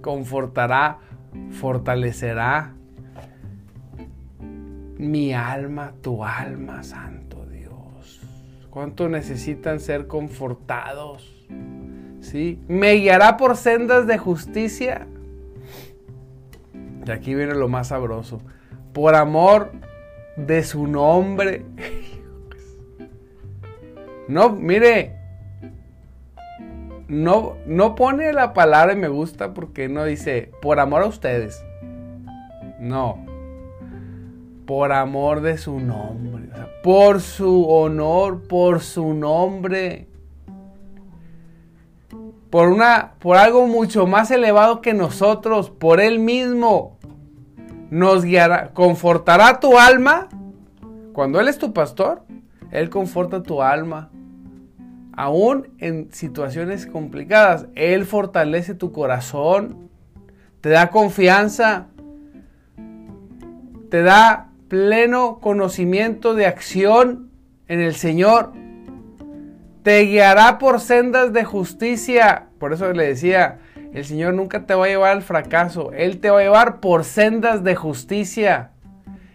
confortará, 0.00 0.98
fortalecerá 1.50 2.74
mi 4.98 5.34
alma, 5.34 5.92
tu 6.00 6.24
alma, 6.24 6.82
Santo. 6.82 7.26
¿Cuánto 8.76 9.08
necesitan 9.08 9.80
ser 9.80 10.06
confortados? 10.06 11.46
¿Sí? 12.20 12.60
¿Me 12.68 12.92
guiará 12.92 13.38
por 13.38 13.56
sendas 13.56 14.06
de 14.06 14.18
justicia? 14.18 15.06
Y 17.06 17.10
aquí 17.10 17.34
viene 17.34 17.54
lo 17.54 17.68
más 17.68 17.88
sabroso. 17.88 18.42
Por 18.96 19.14
amor 19.14 19.72
de 20.36 20.64
su 20.64 20.86
nombre. 20.86 21.64
No, 24.28 24.50
mire. 24.50 25.14
No, 27.06 27.58
no 27.64 27.94
pone 27.94 28.32
la 28.32 28.52
palabra 28.52 28.94
y 28.94 28.96
me 28.96 29.06
gusta 29.06 29.54
porque 29.54 29.88
no 29.88 30.04
dice 30.04 30.50
por 30.60 30.80
amor 30.80 31.02
a 31.02 31.06
ustedes. 31.06 31.64
No 32.80 33.24
por 34.66 34.92
amor 34.92 35.40
de 35.42 35.58
su 35.58 35.78
nombre, 35.78 36.48
por 36.82 37.20
su 37.20 37.66
honor, 37.68 38.42
por 38.48 38.80
su 38.80 39.14
nombre, 39.14 40.08
por 42.50 42.68
una 42.68 43.12
por 43.20 43.36
algo 43.36 43.68
mucho 43.68 44.06
más 44.06 44.30
elevado 44.32 44.82
que 44.82 44.92
nosotros, 44.92 45.70
por 45.70 46.00
él 46.00 46.18
mismo 46.18 46.95
nos 47.90 48.24
guiará, 48.24 48.70
confortará 48.72 49.60
tu 49.60 49.78
alma. 49.78 50.28
Cuando 51.12 51.40
él 51.40 51.48
es 51.48 51.58
tu 51.58 51.72
pastor, 51.72 52.22
él 52.70 52.90
conforta 52.90 53.42
tu 53.42 53.62
alma. 53.62 54.10
Aún 55.12 55.68
en 55.78 56.12
situaciones 56.12 56.86
complicadas, 56.86 57.68
él 57.74 58.04
fortalece 58.04 58.74
tu 58.74 58.92
corazón, 58.92 59.88
te 60.60 60.68
da 60.68 60.90
confianza, 60.90 61.86
te 63.88 64.02
da 64.02 64.50
pleno 64.68 65.38
conocimiento 65.40 66.34
de 66.34 66.46
acción 66.46 67.30
en 67.68 67.80
el 67.80 67.94
Señor. 67.94 68.52
Te 69.82 70.00
guiará 70.02 70.58
por 70.58 70.80
sendas 70.80 71.32
de 71.32 71.44
justicia. 71.44 72.48
Por 72.58 72.72
eso 72.72 72.92
le 72.92 73.06
decía, 73.06 73.60
el 73.92 74.04
Señor 74.04 74.34
nunca 74.34 74.66
te 74.66 74.74
va 74.74 74.84
a 74.84 74.88
llevar 74.88 75.12
al 75.12 75.22
fracaso. 75.22 75.92
Él 75.92 76.20
te 76.20 76.30
va 76.30 76.40
a 76.40 76.42
llevar 76.42 76.80
por 76.80 77.04
sendas 77.04 77.64
de 77.64 77.74
justicia. 77.74 78.72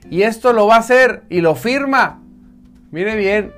Y 0.09 0.23
esto 0.23 0.53
lo 0.53 0.67
va 0.67 0.75
a 0.75 0.79
hacer 0.79 1.23
y 1.29 1.41
lo 1.41 1.55
firma. 1.55 2.21
Mire 2.91 3.15
bien, 3.15 3.53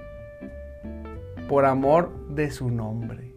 por 1.48 1.66
amor 1.66 2.12
de 2.30 2.52
su 2.52 2.70
nombre. 2.70 3.34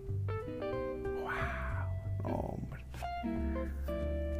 ¡Wow! 1.23 2.33
Hombre. 2.33 2.85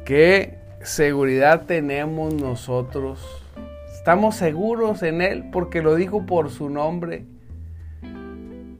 ¿Qué 0.05 0.59
seguridad 0.81 1.65
tenemos 1.65 2.33
nosotros? 2.33 3.43
Estamos 3.91 4.35
seguros 4.35 5.03
en 5.03 5.21
Él 5.21 5.49
porque 5.51 5.81
lo 5.81 5.95
dijo 5.95 6.25
por 6.25 6.49
su 6.49 6.69
nombre. 6.69 7.25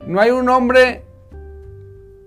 No 0.05 0.21
hay 0.21 0.31
un 0.31 0.45
nombre 0.45 1.03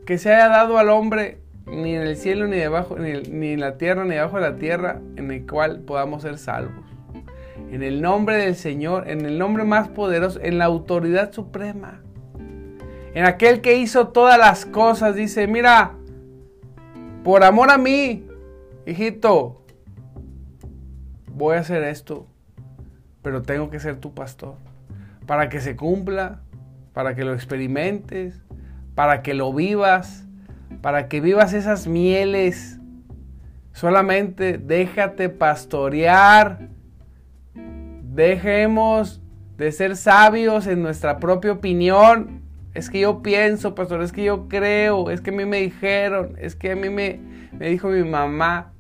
que 0.05 0.19
se 0.19 0.35
haya 0.35 0.49
dado 0.49 0.77
al 0.77 0.91
hombre 0.91 1.39
ni 1.67 1.95
en 1.95 2.03
el 2.03 2.17
cielo 2.17 2.47
ni 2.47 2.57
debajo, 2.57 2.97
ni, 2.99 3.53
en 3.53 3.61
la 3.61 3.79
tierra 3.79 4.05
ni 4.05 4.15
debajo 4.15 4.37
de 4.37 4.43
la 4.43 4.57
tierra 4.57 5.01
en 5.17 5.31
el 5.31 5.47
cual 5.47 5.81
podamos 5.81 6.23
ser 6.23 6.39
salvos. 6.39 6.85
En 7.71 7.83
el 7.83 8.03
nombre 8.03 8.37
del 8.37 8.57
Señor, 8.57 9.09
en 9.09 9.25
el 9.25 9.39
nombre 9.39 9.65
más 9.65 9.89
poderoso, 9.89 10.41
en 10.43 10.59
la 10.59 10.65
autoridad 10.65 11.33
suprema. 11.33 12.03
En 13.15 13.25
aquel 13.25 13.61
que 13.61 13.79
hizo 13.79 14.09
todas 14.09 14.39
las 14.39 14.67
cosas, 14.67 15.15
dice, 15.15 15.47
mira, 15.47 15.93
por 17.23 17.45
amor 17.45 17.71
a 17.71 17.79
mí, 17.79 18.27
hijito, 18.87 19.63
voy 21.33 21.57
a 21.57 21.61
hacer 21.61 21.85
esto 21.85 22.27
pero 23.23 23.43
tengo 23.43 23.71
que 23.71 23.81
ser 23.81 23.99
tu 23.99 24.15
pastor. 24.15 24.55
Para 25.27 25.49
que 25.49 25.61
se 25.61 25.77
cumpla, 25.77 26.41
para 26.93 27.15
que 27.15 27.25
lo 27.25 27.35
experimentes, 27.35 28.41
para 28.95 29.23
que 29.23 29.35
lo 29.35 29.53
vivas, 29.53 30.27
para 30.81 31.09
que 31.09 31.21
vivas 31.21 31.53
esas 31.53 31.87
mieles. 31.87 32.79
Solamente 33.73 34.59
déjate 34.59 35.29
pastorear. 35.29 36.69
Dejemos 37.55 39.23
de 39.57 39.73
ser 39.73 39.97
sabios 39.97 40.67
en 40.67 40.83
nuestra 40.83 41.19
propia 41.19 41.53
opinión. 41.53 42.43
Es 42.75 42.89
que 42.89 43.01
yo 43.01 43.23
pienso, 43.23 43.75
pastor, 43.75 44.03
es 44.03 44.13
que 44.13 44.25
yo 44.25 44.49
creo, 44.49 45.11
es 45.11 45.21
que 45.21 45.31
a 45.31 45.33
mí 45.33 45.45
me 45.45 45.61
dijeron, 45.61 46.37
es 46.39 46.55
que 46.55 46.73
a 46.73 46.77
mí 46.77 46.89
me, 46.89 47.21
me 47.53 47.69
dijo 47.69 47.89
mi 47.89 48.05
mamá. 48.05 48.73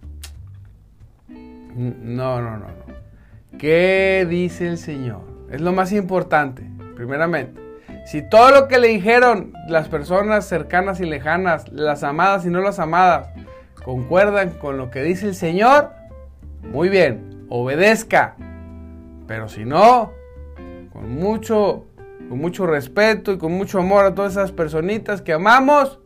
No, 1.28 2.40
no, 2.40 2.58
no, 2.58 2.58
no. 2.58 3.58
¿Qué 3.58 4.26
dice 4.28 4.68
el 4.68 4.78
Señor? 4.78 5.22
Es 5.50 5.60
lo 5.60 5.72
más 5.72 5.92
importante, 5.92 6.62
primeramente. 6.94 7.69
Si 8.04 8.22
todo 8.22 8.50
lo 8.50 8.68
que 8.68 8.78
le 8.78 8.88
dijeron 8.88 9.52
las 9.68 9.88
personas 9.88 10.46
cercanas 10.46 11.00
y 11.00 11.04
lejanas, 11.04 11.70
las 11.70 12.02
amadas 12.02 12.44
y 12.44 12.50
no 12.50 12.60
las 12.60 12.78
amadas, 12.78 13.28
concuerdan 13.84 14.50
con 14.50 14.76
lo 14.76 14.90
que 14.90 15.02
dice 15.02 15.26
el 15.26 15.34
Señor, 15.34 15.90
muy 16.62 16.88
bien, 16.88 17.46
obedezca. 17.48 18.36
Pero 19.26 19.48
si 19.48 19.64
no, 19.64 20.12
con 20.92 21.14
mucho, 21.14 21.86
con 22.28 22.38
mucho 22.38 22.66
respeto 22.66 23.32
y 23.32 23.38
con 23.38 23.52
mucho 23.52 23.78
amor 23.78 24.04
a 24.04 24.14
todas 24.14 24.32
esas 24.32 24.52
personitas 24.52 25.22
que 25.22 25.32
amamos, 25.32 26.00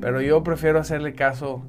pero 0.00 0.20
yo 0.20 0.42
prefiero 0.42 0.78
hacerle 0.78 1.14
caso 1.14 1.62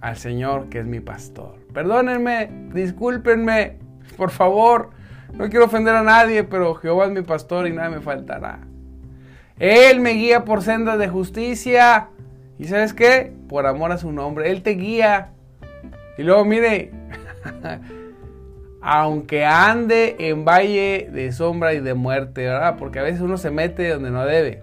al 0.00 0.16
Señor 0.16 0.68
que 0.68 0.80
es 0.80 0.86
mi 0.86 1.00
pastor. 1.00 1.56
Perdónenme, 1.72 2.70
discúlpenme, 2.74 3.78
por 4.16 4.30
favor. 4.30 4.90
No 5.34 5.48
quiero 5.48 5.66
ofender 5.66 5.94
a 5.94 6.02
nadie, 6.02 6.44
pero 6.44 6.74
Jehová 6.74 7.06
es 7.06 7.12
mi 7.12 7.22
pastor 7.22 7.66
y 7.66 7.72
nada 7.72 7.90
me 7.90 8.00
faltará. 8.00 8.67
Él 9.58 10.00
me 10.00 10.10
guía 10.12 10.44
por 10.44 10.62
sendas 10.62 10.98
de 10.98 11.08
justicia. 11.08 12.08
¿Y 12.58 12.64
sabes 12.64 12.94
qué? 12.94 13.32
Por 13.48 13.66
amor 13.66 13.92
a 13.92 13.98
su 13.98 14.12
nombre. 14.12 14.50
Él 14.50 14.62
te 14.62 14.70
guía. 14.70 15.30
Y 16.16 16.22
luego 16.22 16.44
mire, 16.44 16.92
aunque 18.80 19.44
ande 19.44 20.16
en 20.18 20.44
valle 20.44 21.08
de 21.12 21.32
sombra 21.32 21.74
y 21.74 21.80
de 21.80 21.94
muerte, 21.94 22.42
¿verdad? 22.46 22.76
Porque 22.78 22.98
a 22.98 23.02
veces 23.02 23.20
uno 23.20 23.36
se 23.36 23.50
mete 23.50 23.88
donde 23.88 24.10
no 24.10 24.24
debe. 24.24 24.62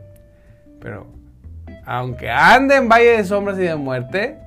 Pero 0.79 1.07
aunque 1.85 2.29
ande 2.29 2.75
en 2.75 2.89
valle 2.89 3.17
de 3.17 3.23
sombras 3.23 3.57
y 3.57 3.61
de 3.61 3.75
muerte, 3.75 4.37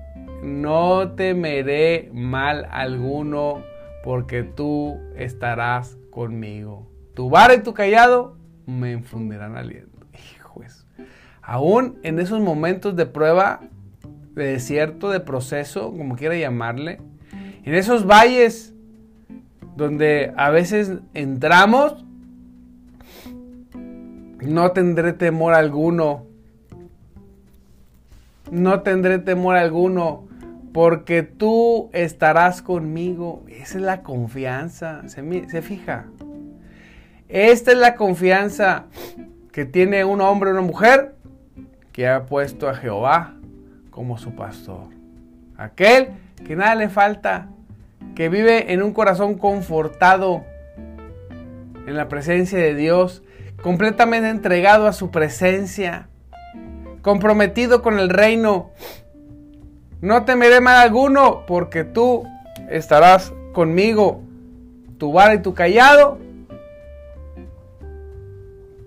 no 0.43 1.13
temeré 1.13 2.11
mal 2.13 2.69
alguno, 2.71 3.63
porque 4.05 4.43
tú 4.43 4.99
estarás 5.17 5.97
conmigo. 6.11 6.89
Tu 7.15 7.31
vara 7.31 7.55
y 7.55 7.63
tu 7.63 7.75
callado 7.75 8.37
me 8.67 8.93
infundirán 8.93 9.57
aliento. 9.57 9.88
Aún 11.49 11.99
en 12.03 12.19
esos 12.19 12.43
momentos 12.43 12.95
de 12.95 13.07
prueba, 13.07 13.61
de 14.35 14.49
desierto, 14.49 15.09
de 15.09 15.21
proceso, 15.21 15.91
como 15.97 16.15
quiera 16.15 16.37
llamarle, 16.37 17.01
en 17.65 17.75
esos 17.75 18.07
valles 18.07 18.75
donde 19.75 20.35
a 20.37 20.51
veces 20.51 20.99
entramos, 21.15 22.05
no 24.43 24.73
tendré 24.73 25.15
temor 25.15 25.55
alguno. 25.55 26.27
No 28.51 28.83
tendré 28.83 29.19
temor 29.19 29.57
alguno 29.57 30.29
porque 30.75 31.23
tú 31.23 31.89
estarás 31.95 32.61
conmigo. 32.61 33.43
Esa 33.49 33.79
es 33.79 33.85
la 33.85 34.03
confianza. 34.03 35.09
Se, 35.09 35.49
se, 35.49 35.63
fija. 35.63 36.09
Esta 37.31 37.73
es 37.73 37.79
la 37.79 37.95
confianza 37.95 38.85
que 39.51 39.65
tiene 39.65 40.05
un 40.05 40.21
hombre 40.21 40.51
o 40.51 40.53
una 40.53 40.61
mujer 40.61 41.15
que 41.99 42.07
ha 42.07 42.27
puesto 42.27 42.69
a 42.69 42.77
Jehová 42.77 43.35
como 43.91 44.19
su 44.19 44.37
pastor. 44.37 44.87
Aquel 45.57 46.11
que 46.47 46.55
nada 46.55 46.77
le 46.77 46.89
falta, 46.89 47.49
que 48.15 48.29
vive 48.29 48.73
en 48.73 48.85
un 48.85 48.93
corazón 48.93 49.35
confortado 49.35 50.45
en 51.89 51.97
la 51.97 52.07
presencia 52.07 52.57
de 52.57 52.77
Dios, 52.77 53.25
completamente 53.65 54.29
entregado 54.29 54.87
a 54.87 54.93
su 54.93 55.11
presencia, 55.11 56.07
comprometido 57.03 57.83
con 57.83 57.99
el 57.99 58.11
reino 58.11 58.71
no 60.01 60.25
temeré 60.25 60.61
mal 60.61 60.77
alguno, 60.77 61.47
porque 61.49 61.83
tú 61.83 62.23
estarás 62.71 63.35
conmigo. 63.53 64.23
Tu 64.99 65.13
vara 65.13 65.35
y 65.35 65.43
tu 65.43 65.53
callado, 65.53 66.19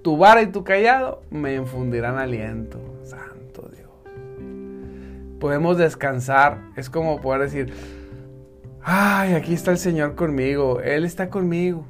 tu 0.01 0.15
vara 0.15 0.43
y 0.43 0.47
tu 0.47 0.63
callado 0.63 1.23
me 1.29 1.55
infundirán 1.55 2.17
aliento. 2.17 2.90
Podemos 5.41 5.79
descansar. 5.79 6.59
Es 6.75 6.91
como 6.91 7.19
poder 7.19 7.41
decir, 7.41 7.73
ay, 8.83 9.33
aquí 9.33 9.55
está 9.55 9.71
el 9.71 9.79
Señor 9.79 10.13
conmigo. 10.13 10.79
Él 10.81 11.03
está 11.03 11.31
conmigo. 11.31 11.87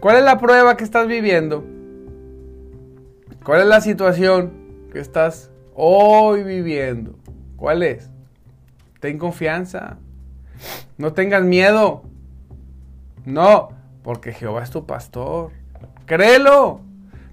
¿Cuál 0.00 0.16
es 0.16 0.24
la 0.24 0.38
prueba 0.38 0.78
que 0.78 0.84
estás 0.84 1.06
viviendo? 1.06 1.62
¿Cuál 3.44 3.60
es 3.60 3.66
la 3.66 3.82
situación 3.82 4.54
que 4.90 4.98
estás 4.98 5.50
hoy 5.74 6.42
viviendo? 6.42 7.18
¿Cuál 7.56 7.82
es? 7.82 8.10
Ten 9.00 9.18
confianza. 9.18 9.98
No 10.96 11.12
tengas 11.12 11.44
miedo. 11.44 12.02
No, 13.26 13.68
porque 14.02 14.32
Jehová 14.32 14.62
es 14.62 14.70
tu 14.70 14.86
pastor. 14.86 15.50
Créelo. 16.06 16.80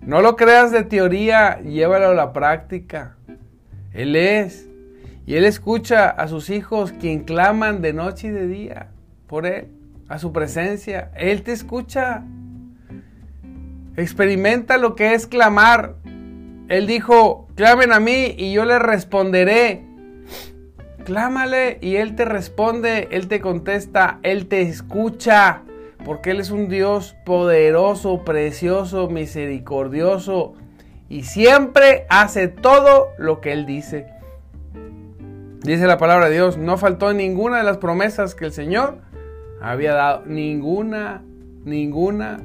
No 0.01 0.21
lo 0.21 0.35
creas 0.35 0.73
de 0.73 0.83
teoría, 0.83 1.61
llévalo 1.61 2.07
a 2.07 2.13
la 2.13 2.33
práctica. 2.33 3.15
Él 3.93 4.17
es. 4.17 4.67
Y 5.25 5.35
Él 5.35 5.45
escucha 5.45 6.09
a 6.09 6.27
sus 6.27 6.49
hijos 6.49 6.91
quien 6.91 7.23
claman 7.23 7.81
de 7.81 7.93
noche 7.93 8.27
y 8.27 8.31
de 8.31 8.47
día 8.47 8.89
por 9.27 9.45
Él, 9.45 9.67
a 10.09 10.19
su 10.19 10.31
presencia. 10.31 11.11
Él 11.15 11.43
te 11.43 11.53
escucha. 11.53 12.23
Experimenta 13.95 14.77
lo 14.77 14.95
que 14.95 15.13
es 15.13 15.27
clamar. 15.27 15.95
Él 16.67 16.87
dijo, 16.87 17.47
clamen 17.55 17.93
a 17.93 17.99
mí 17.99 18.35
y 18.37 18.53
yo 18.53 18.65
les 18.65 18.79
responderé. 18.79 19.85
Clámale 21.05 21.79
y 21.81 21.97
Él 21.97 22.15
te 22.15 22.25
responde, 22.25 23.09
Él 23.11 23.27
te 23.27 23.41
contesta, 23.41 24.19
Él 24.23 24.47
te 24.47 24.61
escucha, 24.61 25.63
porque 26.05 26.31
Él 26.31 26.39
es 26.39 26.49
un 26.49 26.69
Dios 26.69 27.15
poderoso, 27.25 28.23
precioso, 28.23 29.09
misericordioso 29.09 30.55
y 31.09 31.23
siempre 31.23 32.05
hace 32.09 32.47
todo 32.47 33.09
lo 33.17 33.41
que 33.41 33.51
Él 33.51 33.65
dice. 33.65 34.12
Dice 35.63 35.87
la 35.87 35.97
palabra 35.97 36.27
de 36.27 36.33
Dios, 36.33 36.57
no 36.57 36.77
faltó 36.77 37.13
ninguna 37.13 37.57
de 37.57 37.63
las 37.63 37.77
promesas 37.77 38.35
que 38.35 38.45
el 38.45 38.51
Señor 38.51 38.97
había 39.61 39.93
dado, 39.93 40.23
ninguna, 40.25 41.23
ninguna. 41.63 42.41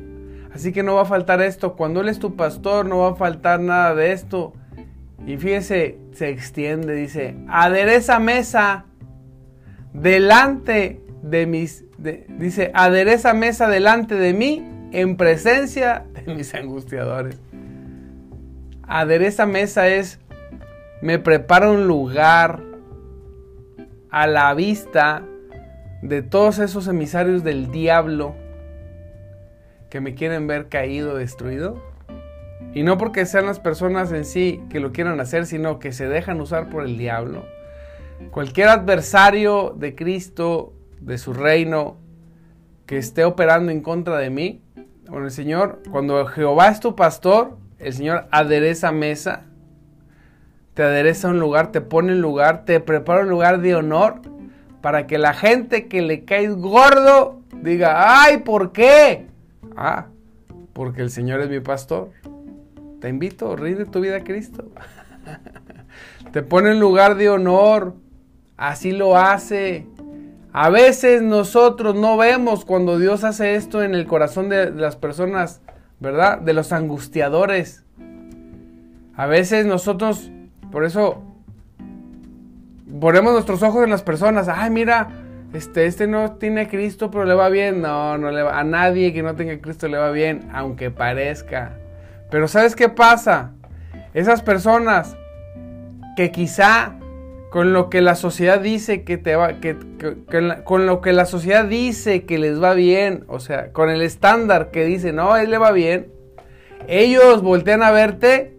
Así 0.55 0.73
que 0.73 0.85
no 0.85 0.95
va 0.95 1.03
a 1.03 1.05
faltar 1.05 1.43
esto, 1.43 1.75
cuando 1.75 2.01
Él 2.01 2.09
es 2.09 2.21
tu 2.21 2.37
pastor 2.37 2.87
no 2.87 2.99
va 2.99 3.11
a 3.11 3.15
faltar 3.17 3.59
nada 3.59 3.97
de 3.97 4.13
esto. 4.13 4.53
Y 5.27 5.37
fíjese, 5.37 5.99
se 6.13 6.29
extiende, 6.29 6.95
dice, 6.95 7.35
adereza 7.49 8.21
mesa 8.21 8.87
delante 9.93 11.01
de 11.23 11.47
mis, 11.47 11.85
dice, 11.99 12.71
adereza 12.73 13.35
mesa 13.35 13.67
delante 13.69 14.15
de 14.15 14.33
mí 14.33 14.65
en 14.93 15.17
presencia 15.17 16.05
de 16.15 16.35
mis 16.35 16.55
angustiadores. 16.55 17.41
Adereza 18.87 19.45
mesa 19.45 19.89
es, 19.89 20.21
me 21.03 21.19
prepara 21.19 21.69
un 21.69 21.89
lugar 21.89 22.68
a 24.11 24.27
la 24.27 24.53
vista 24.55 25.23
de 26.03 26.23
todos 26.23 26.59
esos 26.59 26.89
emisarios 26.89 27.43
del 27.45 27.71
diablo 27.71 28.35
que 29.91 30.01
me 30.01 30.15
quieren 30.15 30.47
ver 30.47 30.69
caído, 30.69 31.17
destruido. 31.17 31.83
Y 32.75 32.83
no 32.83 32.99
porque 32.99 33.27
sean 33.27 33.47
las 33.47 33.61
personas 33.61 34.13
en 34.13 34.25
sí 34.25 34.63
que 34.71 34.81
lo 34.81 34.93
quieran 34.93 35.21
hacer, 35.21 35.47
sino 35.47 35.79
que 35.79 35.93
se 35.93 36.09
dejan 36.09 36.41
usar 36.41 36.69
por 36.69 36.85
el 36.85 36.99
diablo. 36.99 37.47
Cualquier 38.31 38.69
adversario 38.69 39.75
de 39.77 39.95
Cristo, 39.95 40.73
de 41.01 41.19
su 41.19 41.33
reino, 41.33 41.97
que 42.87 42.99
esté 42.99 43.25
operando 43.25 43.73
en 43.73 43.81
contra 43.81 44.19
de 44.19 44.31
mí, 44.31 44.63
con 45.09 45.25
el 45.25 45.31
Señor, 45.31 45.83
cuando 45.91 46.27
Jehová 46.27 46.69
es 46.69 46.81
tu 46.81 46.95
pastor, 46.95 47.57
el 47.79 47.93
Señor 47.93 48.27
adereza 48.31 48.93
mesa, 48.93 49.45
te 50.79 50.85
adereza 50.85 51.27
un 51.27 51.41
lugar, 51.41 51.73
te 51.73 51.81
pone 51.81 52.13
un 52.13 52.21
lugar, 52.21 52.65
te 52.65 52.79
prepara 52.79 53.23
un 53.23 53.29
lugar 53.29 53.61
de 53.61 53.75
honor 53.75 54.21
para 54.81 55.09
que 55.09 55.19
la 55.19 55.35
gente 55.35 55.89
que 55.89 56.03
le 56.03 56.25
cae 56.25 56.51
gordo 56.51 57.41
diga, 57.53 58.23
ay, 58.23 58.39
¿por 58.45 58.71
qué? 58.71 59.27
Ah, 59.75 60.07
porque 60.75 61.03
el 61.03 61.11
Señor 61.11 61.41
es 61.41 61.49
mi 61.49 61.59
pastor. 61.59 62.11
Te 63.01 63.09
invito, 63.09 63.57
rinde 63.57 63.87
tu 63.87 63.99
vida 63.99 64.19
a 64.19 64.21
Cristo. 64.23 64.67
Te 66.33 66.45
pone 66.45 66.71
en 66.71 66.79
lugar 66.79 67.17
de 67.17 67.29
honor. 67.29 67.97
Así 68.57 68.93
lo 68.93 69.17
hace. 69.17 69.89
A 70.53 70.71
veces 70.71 71.23
nosotros 71.23 71.97
no 71.97 72.17
vemos 72.17 72.65
cuando 72.65 73.01
Dios 73.01 73.25
hace 73.25 73.57
esto 73.57 73.83
en 73.83 73.97
el 73.97 74.07
corazón 74.07 74.49
de 74.49 74.71
las 74.71 74.95
personas, 74.95 75.61
¿verdad? 75.99 76.39
De 76.39 76.53
los 76.53 76.73
angustiadores. 76.73 77.85
A 79.17 79.27
veces 79.27 79.67
nosotros, 79.67 80.31
por 80.71 80.85
eso, 80.85 81.23
ponemos 83.01 83.33
nuestros 83.33 83.63
ojos 83.63 83.85
en 83.85 83.91
las 83.91 84.03
personas. 84.03 84.49
Ay, 84.49 84.71
mira, 84.71 85.09
este, 85.53 85.87
este 85.87 86.07
no 86.07 86.33
tiene 86.33 86.69
Cristo, 86.69 87.11
pero 87.11 87.25
le 87.25 87.35
va 87.35 87.49
bien. 87.49 87.81
No, 87.81 88.19
no 88.19 88.31
le 88.31 88.43
va. 88.43 88.59
A 88.59 88.65
nadie 88.65 89.13
que 89.13 89.23
no 89.23 89.35
tenga 89.35 89.59
Cristo 89.61 89.89
le 89.89 89.99
va 89.99 90.11
bien, 90.11 90.49
aunque 90.53 90.91
parezca. 90.91 91.73
Pero 92.31 92.49
¿sabes 92.49 92.77
qué 92.77 92.89
pasa? 92.89 93.53
Esas 94.15 94.43
personas 94.43 95.17
que 96.17 96.31
quizá 96.31 96.95
con 97.51 97.73
lo 97.73 97.89
que 97.89 98.03
la 98.03 98.15
sociedad 98.15 98.61
dice 98.61 99.05
que 99.05 99.17
te 99.17 99.35
va, 99.37 99.61
que, 99.61 99.77
con 100.65 100.87
lo 100.87 101.01
que 101.01 101.13
la 101.13 101.25
sociedad 101.25 101.65
dice 101.65 102.25
que 102.25 102.39
les 102.39 102.63
va 102.63 102.75
bien, 102.75 103.25
o 103.29 103.41
sea, 103.41 103.73
con 103.73 103.89
el 103.89 104.03
estándar 104.03 104.71
que 104.71 104.85
dice, 104.85 105.13
no, 105.13 105.33
a 105.33 105.43
él 105.43 105.51
le 105.51 105.59
va 105.59 105.73
bien, 105.73 106.09
ellos 106.89 107.43
voltean 107.43 107.83
a 107.83 107.91
verte, 107.91 108.58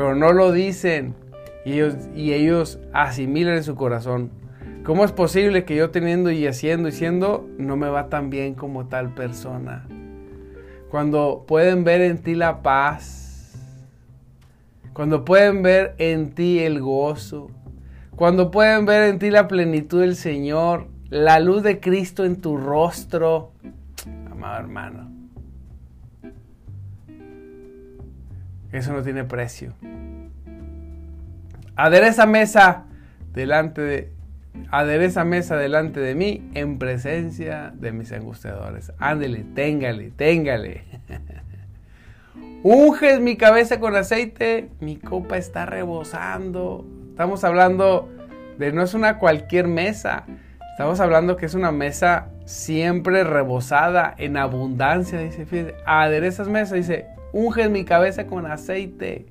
pero 0.00 0.14
no 0.14 0.32
lo 0.32 0.50
dicen, 0.50 1.14
y 1.62 1.74
ellos, 1.74 1.94
y 2.14 2.32
ellos 2.32 2.78
asimilan 2.94 3.56
en 3.56 3.64
su 3.64 3.74
corazón. 3.74 4.30
¿Cómo 4.82 5.04
es 5.04 5.12
posible 5.12 5.66
que 5.66 5.76
yo 5.76 5.90
teniendo 5.90 6.30
y 6.30 6.46
haciendo 6.46 6.88
y 6.88 6.92
siendo 6.92 7.46
no 7.58 7.76
me 7.76 7.90
va 7.90 8.08
tan 8.08 8.30
bien 8.30 8.54
como 8.54 8.86
tal 8.86 9.12
persona? 9.12 9.86
Cuando 10.90 11.44
pueden 11.46 11.84
ver 11.84 12.00
en 12.00 12.16
ti 12.16 12.34
la 12.34 12.62
paz, 12.62 13.58
cuando 14.94 15.22
pueden 15.26 15.62
ver 15.62 15.96
en 15.98 16.30
ti 16.30 16.60
el 16.60 16.80
gozo, 16.80 17.50
cuando 18.16 18.50
pueden 18.50 18.86
ver 18.86 19.10
en 19.10 19.18
ti 19.18 19.28
la 19.28 19.48
plenitud 19.48 20.00
del 20.00 20.16
Señor, 20.16 20.86
la 21.10 21.40
luz 21.40 21.62
de 21.62 21.78
Cristo 21.78 22.24
en 22.24 22.40
tu 22.40 22.56
rostro, 22.56 23.52
amado 24.30 24.60
hermano. 24.60 25.19
Eso 28.72 28.92
no 28.92 29.02
tiene 29.02 29.24
precio. 29.24 29.74
Adereza 31.76 32.26
mesa 32.26 32.84
delante 33.32 33.80
de 33.80 34.12
adereza 34.70 35.24
mesa 35.24 35.56
delante 35.56 36.00
de 36.00 36.14
mí 36.14 36.50
en 36.54 36.78
presencia 36.78 37.72
de 37.74 37.92
mis 37.92 38.12
angustiadores. 38.12 38.92
Ándele, 38.98 39.44
téngale, 39.54 40.10
téngale. 40.10 40.84
Unges 42.62 43.20
mi 43.20 43.36
cabeza 43.36 43.80
con 43.80 43.96
aceite, 43.96 44.68
mi 44.80 44.96
copa 44.96 45.36
está 45.36 45.66
rebosando. 45.66 46.86
Estamos 47.10 47.42
hablando 47.44 48.08
de 48.58 48.72
no 48.72 48.82
es 48.82 48.94
una 48.94 49.18
cualquier 49.18 49.66
mesa. 49.66 50.24
Estamos 50.72 51.00
hablando 51.00 51.36
que 51.36 51.46
es 51.46 51.54
una 51.54 51.72
mesa 51.72 52.28
siempre 52.44 53.24
rebosada 53.24 54.14
en 54.16 54.36
abundancia. 54.36 55.18
Dice, 55.18 55.46
fíjate, 55.46 55.74
aderezas 55.86 56.48
mesa, 56.48 56.74
dice, 56.74 57.06
unges 57.32 57.70
mi 57.70 57.84
cabeza 57.84 58.26
con 58.26 58.46
aceite 58.46 59.26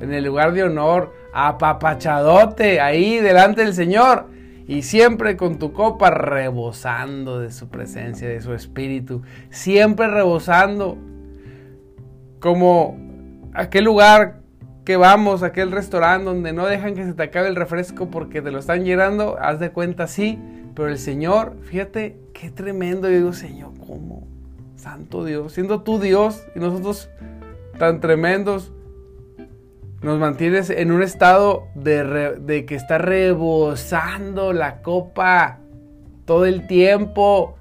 en 0.00 0.12
el 0.12 0.24
lugar 0.24 0.52
de 0.52 0.62
honor, 0.62 1.12
apapachadote 1.32 2.80
ahí 2.80 3.18
delante 3.18 3.62
del 3.62 3.74
Señor 3.74 4.26
y 4.66 4.82
siempre 4.82 5.36
con 5.36 5.58
tu 5.58 5.72
copa 5.72 6.10
rebosando 6.10 7.40
de 7.40 7.50
su 7.50 7.68
presencia, 7.68 8.28
de 8.28 8.40
su 8.40 8.54
espíritu, 8.54 9.22
siempre 9.50 10.08
rebosando 10.08 10.96
como 12.38 12.96
aquel 13.52 13.84
lugar 13.84 14.40
que 14.84 14.96
vamos, 14.96 15.42
aquel 15.42 15.70
restaurante 15.72 16.24
donde 16.24 16.52
no 16.52 16.66
dejan 16.66 16.94
que 16.94 17.04
se 17.04 17.12
te 17.12 17.22
acabe 17.22 17.48
el 17.48 17.56
refresco 17.56 18.10
porque 18.10 18.42
te 18.42 18.50
lo 18.50 18.58
están 18.58 18.84
llenando, 18.84 19.36
haz 19.40 19.60
de 19.60 19.70
cuenta 19.70 20.06
sí, 20.06 20.38
pero 20.74 20.88
el 20.88 20.98
Señor, 20.98 21.56
fíjate 21.62 22.16
qué 22.32 22.50
tremendo, 22.50 23.08
yo 23.08 23.16
digo, 23.16 23.32
Señor, 23.32 23.72
¿cómo? 23.86 24.26
Santo 24.76 25.24
Dios, 25.24 25.52
siendo 25.52 25.82
tú 25.82 25.98
Dios 25.98 26.46
y 26.56 26.58
nosotros 26.58 27.10
tan 27.80 27.98
tremendos, 27.98 28.70
nos 30.02 30.18
mantienes 30.18 30.68
en 30.68 30.92
un 30.92 31.02
estado 31.02 31.66
de, 31.74 32.66
que 32.68 32.74
está 32.74 32.98
rebosando 32.98 34.52
la 34.52 34.82
copa 34.82 35.60
todo 36.26 36.44
el 36.44 36.66
tiempo. 36.66 37.56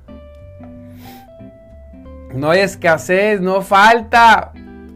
No 2.33 2.51
hay 2.51 2.59
escasez, 2.59 3.39
no 3.39 3.61
falta. 3.61 4.51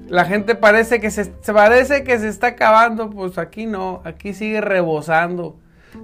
La 0.10 0.26
gente 0.26 0.56
parece 0.56 1.00
que 1.00 1.10
se, 1.10 1.26
parece 1.54 2.04
que 2.04 2.20
se 2.20 2.28
está 2.28 2.48
acabando, 2.48 3.10
pues 3.10 3.38
aquí 3.38 3.66
no, 3.66 4.02
aquí 4.04 4.34
sigue 4.34 4.60
rebosando. 4.60 5.56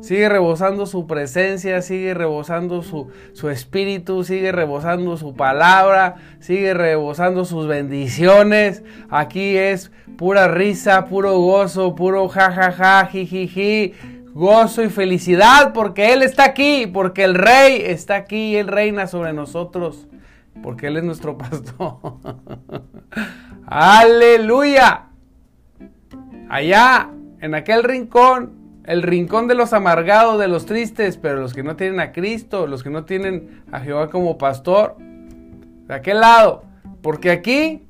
Sigue 0.01 0.29
rebosando 0.29 0.85
su 0.85 1.07
presencia, 1.07 1.81
sigue 1.81 2.13
rebosando 2.13 2.81
su, 2.83 3.09
su, 3.33 3.49
espíritu, 3.49 4.23
sigue 4.23 4.51
rebosando 4.51 5.17
su 5.17 5.35
palabra, 5.35 6.15
sigue 6.39 6.73
rebosando 6.73 7.45
sus 7.45 7.67
bendiciones. 7.67 8.83
Aquí 9.09 9.57
es 9.57 9.91
pura 10.17 10.47
risa, 10.47 11.05
puro 11.05 11.37
gozo, 11.37 11.95
puro 11.95 12.27
jajaja, 12.29 13.05
jijiji, 13.05 13.93
gozo 14.33 14.83
y 14.83 14.89
felicidad 14.89 15.73
porque 15.73 16.13
Él 16.13 16.23
está 16.23 16.45
aquí, 16.45 16.87
porque 16.87 17.23
el 17.23 17.35
Rey 17.35 17.81
está 17.83 18.15
aquí, 18.15 18.55
Él 18.55 18.67
reina 18.67 19.07
sobre 19.07 19.33
nosotros, 19.33 20.07
porque 20.63 20.87
Él 20.87 20.97
es 20.97 21.03
nuestro 21.03 21.37
pastor. 21.37 21.97
Aleluya. 23.65 25.07
Allá, 26.49 27.11
en 27.41 27.53
aquel 27.53 27.83
rincón, 27.83 28.58
el 28.89 29.03
rincón 29.03 29.47
de 29.47 29.53
los 29.53 29.71
amargados, 29.73 30.39
de 30.39 30.47
los 30.47 30.65
tristes, 30.65 31.15
pero 31.15 31.35
los 31.35 31.53
que 31.53 31.61
no 31.61 31.75
tienen 31.75 31.99
a 31.99 32.11
Cristo, 32.11 32.65
los 32.65 32.81
que 32.81 32.89
no 32.89 33.05
tienen 33.05 33.61
a 33.71 33.81
Jehová 33.81 34.09
como 34.09 34.39
pastor, 34.39 34.95
de 34.97 35.93
aquel 35.93 36.21
lado. 36.21 36.63
Porque 37.03 37.29
aquí 37.29 37.83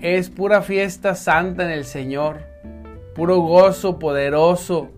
es 0.00 0.30
pura 0.30 0.62
fiesta 0.62 1.16
santa 1.16 1.64
en 1.64 1.72
el 1.72 1.84
Señor, 1.84 2.42
puro 3.16 3.38
gozo 3.38 3.98
poderoso. 3.98 4.88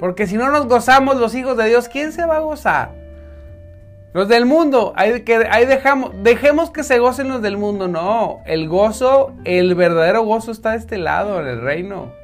Porque 0.00 0.26
si 0.26 0.36
no 0.36 0.50
nos 0.50 0.66
gozamos 0.66 1.20
los 1.20 1.32
hijos 1.36 1.56
de 1.56 1.68
Dios, 1.68 1.88
¿quién 1.88 2.10
se 2.10 2.26
va 2.26 2.38
a 2.38 2.40
gozar? 2.40 2.90
Los 4.12 4.26
del 4.26 4.44
mundo, 4.44 4.92
ahí, 4.96 5.22
que, 5.22 5.38
dejamos, 5.38 6.10
dejemos 6.24 6.72
que 6.72 6.82
se 6.82 6.98
gocen 6.98 7.28
los 7.28 7.40
del 7.42 7.58
mundo. 7.58 7.86
No, 7.86 8.40
el 8.44 8.68
gozo, 8.68 9.34
el 9.44 9.76
verdadero 9.76 10.24
gozo 10.24 10.50
está 10.50 10.72
de 10.72 10.78
este 10.78 10.98
lado, 10.98 11.40
en 11.40 11.46
el 11.46 11.60
reino. 11.60 12.21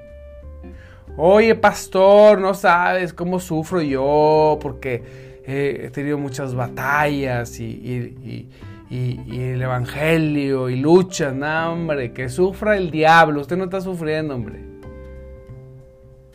Oye, 1.21 1.57
pastor, 1.57 2.41
no 2.41 2.55
sabes 2.55 3.13
cómo 3.13 3.41
sufro 3.41 3.83
yo 3.83 4.57
porque 4.63 5.03
he 5.45 5.91
tenido 5.91 6.17
muchas 6.17 6.55
batallas 6.55 7.59
y, 7.59 8.49
el 8.89 9.61
evangelio 9.61 10.71
y 10.71 10.77
luchas. 10.77 11.35
No, 11.35 11.73
hombre, 11.73 12.13
que 12.13 12.29
sufra 12.29 12.77
el 12.77 12.93
diablo. 12.93 13.41
Usted 13.41 13.57
no 13.57 13.65
está 13.65 13.81
sufriendo, 13.81 14.37
hombre. 14.37 14.63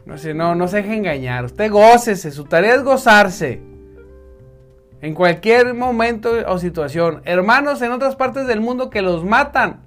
No 0.06 0.18
sé, 0.18 0.34
no, 0.34 0.54
no 0.54 0.68
se 0.68 0.78
deje 0.78 0.96
engañar. 0.96 1.46
Usted 1.46 1.72
gócese, 1.72 2.32
su 2.32 2.44
tarea 2.44 2.76
es 2.76 2.84
gozarse. 2.84 3.62
En 5.00 5.14
cualquier 5.14 5.74
momento 5.74 6.30
o 6.46 6.58
situación. 6.58 7.22
Hermanos 7.24 7.82
en 7.82 7.94
otras 7.94 8.18
partes 8.18 8.48
del 8.48 8.60
mundo 8.60 8.90
que 8.90 9.02
los 9.02 9.24
matan, 9.24 9.86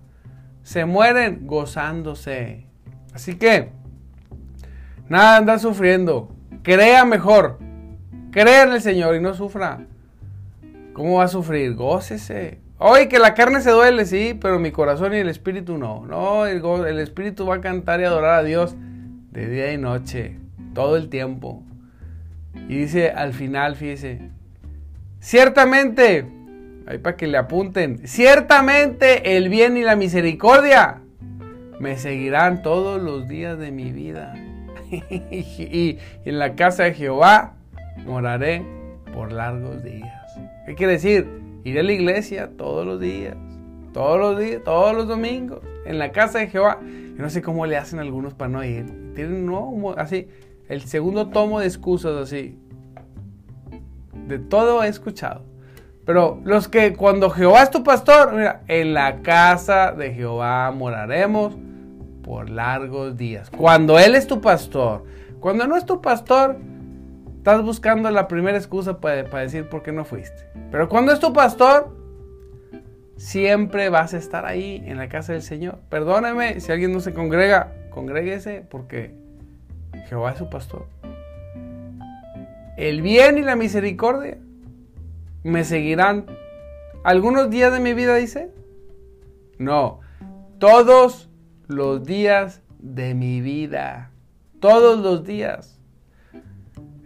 se 0.62 0.86
mueren 0.86 1.46
gozándose. 1.46 2.66
Así 3.12 3.36
que, 3.36 3.75
nada 5.08 5.36
anda 5.38 5.58
sufriendo. 5.58 6.28
Crea 6.62 7.04
mejor. 7.04 7.58
Crea 8.30 8.64
en 8.64 8.72
el 8.72 8.80
Señor 8.80 9.16
y 9.16 9.20
no 9.20 9.34
sufra. 9.34 9.86
¿Cómo 10.92 11.18
va 11.18 11.24
a 11.24 11.28
sufrir? 11.28 11.74
Gócese. 11.74 12.60
Oye, 12.78 13.08
que 13.08 13.18
la 13.18 13.34
carne 13.34 13.60
se 13.60 13.70
duele, 13.70 14.04
sí, 14.04 14.38
pero 14.40 14.58
mi 14.58 14.70
corazón 14.70 15.14
y 15.14 15.16
el 15.16 15.28
espíritu 15.28 15.78
no. 15.78 16.04
No, 16.06 16.46
el, 16.46 16.62
el 16.86 16.98
espíritu 16.98 17.46
va 17.46 17.56
a 17.56 17.60
cantar 17.60 18.00
y 18.00 18.04
adorar 18.04 18.40
a 18.40 18.42
Dios 18.42 18.76
de 19.32 19.48
día 19.48 19.72
y 19.72 19.78
noche, 19.78 20.38
todo 20.74 20.96
el 20.96 21.08
tiempo. 21.08 21.62
Y 22.68 22.76
dice 22.76 23.10
al 23.10 23.32
final, 23.32 23.76
fíjese, 23.76 24.30
Ciertamente, 25.26 26.24
ahí 26.86 26.98
para 26.98 27.16
que 27.16 27.26
le 27.26 27.36
apunten, 27.36 28.06
ciertamente 28.06 29.36
el 29.36 29.48
bien 29.48 29.76
y 29.76 29.82
la 29.82 29.96
misericordia 29.96 31.00
me 31.80 31.98
seguirán 31.98 32.62
todos 32.62 33.02
los 33.02 33.26
días 33.26 33.58
de 33.58 33.72
mi 33.72 33.90
vida. 33.90 34.34
y 35.30 35.98
en 36.24 36.38
la 36.38 36.54
casa 36.54 36.84
de 36.84 36.94
Jehová 36.94 37.54
moraré 38.04 38.64
por 39.12 39.32
largos 39.32 39.82
días. 39.82 40.12
¿Qué 40.66 40.74
quiere 40.74 40.94
decir? 40.94 41.26
Iré 41.64 41.80
a 41.80 41.82
la 41.82 41.92
iglesia 41.92 42.50
todos 42.56 42.86
los 42.86 43.00
días, 43.00 43.36
todos 43.92 44.18
los 44.18 44.38
días, 44.38 44.62
todos 44.64 44.94
los 44.94 45.08
domingos, 45.08 45.60
en 45.84 45.98
la 45.98 46.12
casa 46.12 46.38
de 46.38 46.48
Jehová. 46.48 46.78
Yo 46.82 47.22
no 47.22 47.30
sé 47.30 47.42
cómo 47.42 47.66
le 47.66 47.76
hacen 47.76 47.98
algunos 47.98 48.34
para 48.34 48.50
no 48.50 48.64
ir. 48.64 49.12
Tienen 49.14 49.46
no, 49.46 49.94
así, 49.96 50.28
el 50.68 50.82
segundo 50.82 51.28
tomo 51.28 51.60
de 51.60 51.66
excusas 51.66 52.16
así 52.16 52.58
de 54.26 54.38
todo 54.38 54.82
he 54.82 54.88
escuchado. 54.88 55.42
Pero 56.04 56.40
los 56.44 56.68
que 56.68 56.94
cuando 56.94 57.30
Jehová 57.30 57.62
es 57.62 57.70
tu 57.70 57.82
pastor, 57.82 58.32
mira, 58.32 58.62
en 58.68 58.94
la 58.94 59.22
casa 59.22 59.92
de 59.92 60.12
Jehová 60.12 60.70
moraremos 60.70 61.56
por 62.26 62.50
largos 62.50 63.16
días. 63.16 63.48
Cuando 63.50 63.98
Él 64.00 64.16
es 64.16 64.26
tu 64.26 64.40
pastor, 64.40 65.04
cuando 65.38 65.66
no 65.68 65.76
es 65.76 65.86
tu 65.86 66.02
pastor, 66.02 66.56
estás 67.36 67.62
buscando 67.62 68.10
la 68.10 68.26
primera 68.26 68.58
excusa 68.58 69.00
para, 69.00 69.22
decir 69.22 69.68
por 69.68 69.84
qué 69.84 69.92
no 69.92 70.04
fuiste. 70.04 70.42
Pero 70.72 70.88
cuando 70.88 71.12
es 71.12 71.20
tu 71.20 71.32
pastor, 71.32 71.96
siempre 73.16 73.90
vas 73.90 74.12
a 74.12 74.18
estar 74.18 74.44
ahí 74.44 74.82
en 74.84 74.98
la 74.98 75.08
casa 75.08 75.34
del 75.34 75.42
Señor. 75.42 75.78
Perdóneme 75.88 76.58
si 76.58 76.72
alguien 76.72 76.92
no 76.92 76.98
se 76.98 77.14
congrega, 77.14 77.72
congréguese 77.90 78.66
porque 78.68 79.14
Jehová 80.08 80.32
es 80.32 80.38
su 80.38 80.50
pastor. 80.50 80.86
El 82.76 83.02
bien 83.02 83.38
y 83.38 83.42
la 83.42 83.54
misericordia 83.54 84.38
me 85.44 85.62
seguirán 85.62 86.26
algunos 87.04 87.50
días 87.50 87.72
de 87.72 87.78
mi 87.78 87.94
vida, 87.94 88.16
dice. 88.16 88.50
No, 89.58 90.00
todos 90.58 91.30
los 91.68 92.04
días 92.04 92.62
de 92.78 93.14
mi 93.14 93.40
vida. 93.40 94.10
Todos 94.60 94.98
los 94.98 95.24
días. 95.24 95.78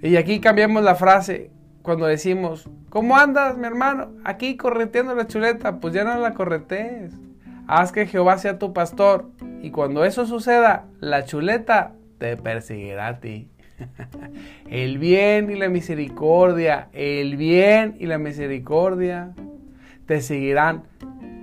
Y 0.03 0.17
aquí 0.17 0.41
cambiamos 0.41 0.83
la 0.83 0.95
frase 0.95 1.51
cuando 1.83 2.07
decimos, 2.07 2.69
¿cómo 2.89 3.17
andas, 3.17 3.57
mi 3.57 3.67
hermano? 3.67 4.13
Aquí 4.25 4.57
correteando 4.57 5.15
la 5.15 5.27
chuleta. 5.27 5.81
Pues 5.81 5.95
ya 5.95 6.05
no 6.05 6.19
la 6.19 6.35
corretees. 6.35 7.13
Haz 7.67 7.93
que 7.93 8.07
Jehová 8.07 8.39
sea 8.39 8.59
tu 8.59 8.73
pastor. 8.73 9.29
Y 9.63 9.71
cuando 9.71 10.05
eso 10.05 10.27
suceda, 10.27 10.87
la 11.01 11.25
chuleta 11.25 11.93
te 12.19 12.37
perseguirá 12.37 13.09
a 13.09 13.21
ti. 13.21 13.49
el 14.69 14.99
bien 14.99 15.51
y 15.51 15.57
la 15.57 15.69
misericordia, 15.69 16.89
el 16.93 17.37
bien 17.37 17.97
y 17.99 18.07
la 18.07 18.19
misericordia 18.19 19.33
te 20.07 20.21
seguirán 20.21 20.85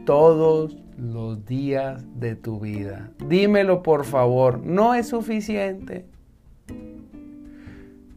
todos 0.06 0.78
los 0.98 1.46
días 1.46 2.04
de 2.20 2.36
tu 2.36 2.60
vida. 2.60 3.12
Dímelo 3.28 3.84
por 3.84 4.04
favor, 4.04 4.60
no 4.66 4.96
es 4.96 5.10
suficiente. 5.10 6.06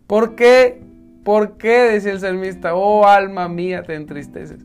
¿Por 0.06 0.34
qué? 0.34 0.82
¿Por 1.24 1.58
qué? 1.58 1.82
Decía 1.92 2.12
el 2.12 2.20
salmista, 2.20 2.74
oh 2.74 3.06
alma 3.06 3.48
mía, 3.48 3.82
te 3.82 3.94
entristeces. 3.94 4.64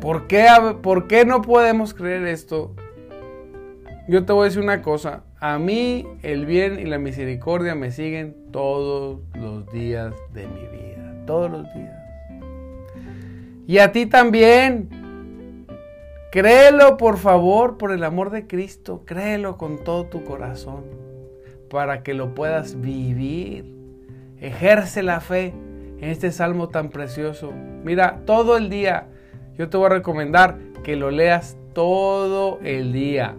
¿Por 0.00 0.26
qué, 0.26 0.46
¿Por 0.82 1.06
qué 1.06 1.24
no 1.24 1.42
podemos 1.42 1.94
creer 1.94 2.26
esto? 2.26 2.74
Yo 4.08 4.24
te 4.24 4.32
voy 4.32 4.42
a 4.42 4.44
decir 4.46 4.62
una 4.62 4.82
cosa, 4.82 5.22
a 5.38 5.58
mí 5.58 6.04
el 6.22 6.44
bien 6.44 6.80
y 6.80 6.86
la 6.86 6.98
misericordia 6.98 7.76
me 7.76 7.92
siguen 7.92 8.34
todos 8.50 9.20
los 9.34 9.70
días 9.70 10.12
de 10.32 10.48
mi 10.48 10.66
vida, 10.66 11.14
todos 11.24 11.50
los 11.50 11.72
días. 11.74 11.96
Y 13.68 13.78
a 13.78 13.92
ti 13.92 14.06
también. 14.06 15.01
Créelo, 16.32 16.96
por 16.96 17.18
favor, 17.18 17.76
por 17.76 17.92
el 17.92 18.02
amor 18.04 18.30
de 18.30 18.46
Cristo. 18.46 19.02
Créelo 19.04 19.58
con 19.58 19.84
todo 19.84 20.06
tu 20.06 20.24
corazón 20.24 20.84
para 21.68 22.02
que 22.02 22.14
lo 22.14 22.34
puedas 22.34 22.80
vivir. 22.80 23.70
Ejerce 24.40 25.02
la 25.02 25.20
fe 25.20 25.52
en 25.98 26.08
este 26.08 26.32
salmo 26.32 26.70
tan 26.70 26.88
precioso. 26.88 27.52
Mira, 27.84 28.22
todo 28.24 28.56
el 28.56 28.70
día 28.70 29.08
yo 29.58 29.68
te 29.68 29.76
voy 29.76 29.84
a 29.84 29.90
recomendar 29.90 30.56
que 30.82 30.96
lo 30.96 31.10
leas 31.10 31.58
todo 31.74 32.60
el 32.62 32.94
día. 32.94 33.36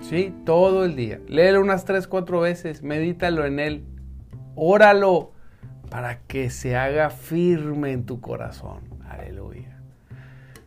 ¿Sí? 0.00 0.32
Todo 0.46 0.84
el 0.84 0.94
día. 0.94 1.18
Léelo 1.26 1.60
unas 1.60 1.84
3, 1.84 2.06
4 2.06 2.38
veces. 2.38 2.84
Medítalo 2.84 3.44
en 3.46 3.58
él. 3.58 3.84
Óralo 4.54 5.32
para 5.90 6.20
que 6.20 6.50
se 6.50 6.76
haga 6.76 7.10
firme 7.10 7.90
en 7.90 8.06
tu 8.06 8.20
corazón. 8.20 8.82
Aleluya. 9.10 9.81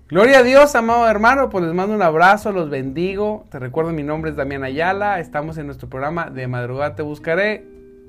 Gloria 0.07 0.39
a 0.39 0.43
Dios, 0.43 0.75
amado 0.75 1.09
hermano, 1.09 1.49
pues 1.49 1.63
les 1.63 1.73
mando 1.73 1.95
un 1.95 2.03
abrazo, 2.03 2.51
los 2.51 2.69
bendigo. 2.69 3.47
Te 3.49 3.57
recuerdo, 3.57 3.91
mi 3.91 4.03
nombre 4.03 4.29
es 4.29 4.37
Damián 4.37 4.63
Ayala, 4.63 5.19
estamos 5.19 5.57
en 5.57 5.65
nuestro 5.65 5.89
programa 5.89 6.29
de 6.29 6.47
madrugada 6.47 6.95
te 6.95 7.01
buscaré, 7.01 7.65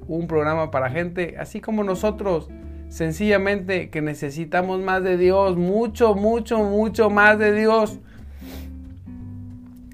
un 0.06 0.26
programa 0.26 0.70
para 0.70 0.90
gente 0.90 1.36
así 1.38 1.62
como 1.62 1.84
nosotros, 1.84 2.50
sencillamente 2.90 3.88
que 3.88 4.02
necesitamos 4.02 4.78
más 4.80 5.04
de 5.04 5.16
Dios, 5.16 5.56
mucho, 5.56 6.14
mucho, 6.14 6.58
mucho 6.58 7.08
más 7.08 7.38
de 7.38 7.52
Dios. 7.52 7.98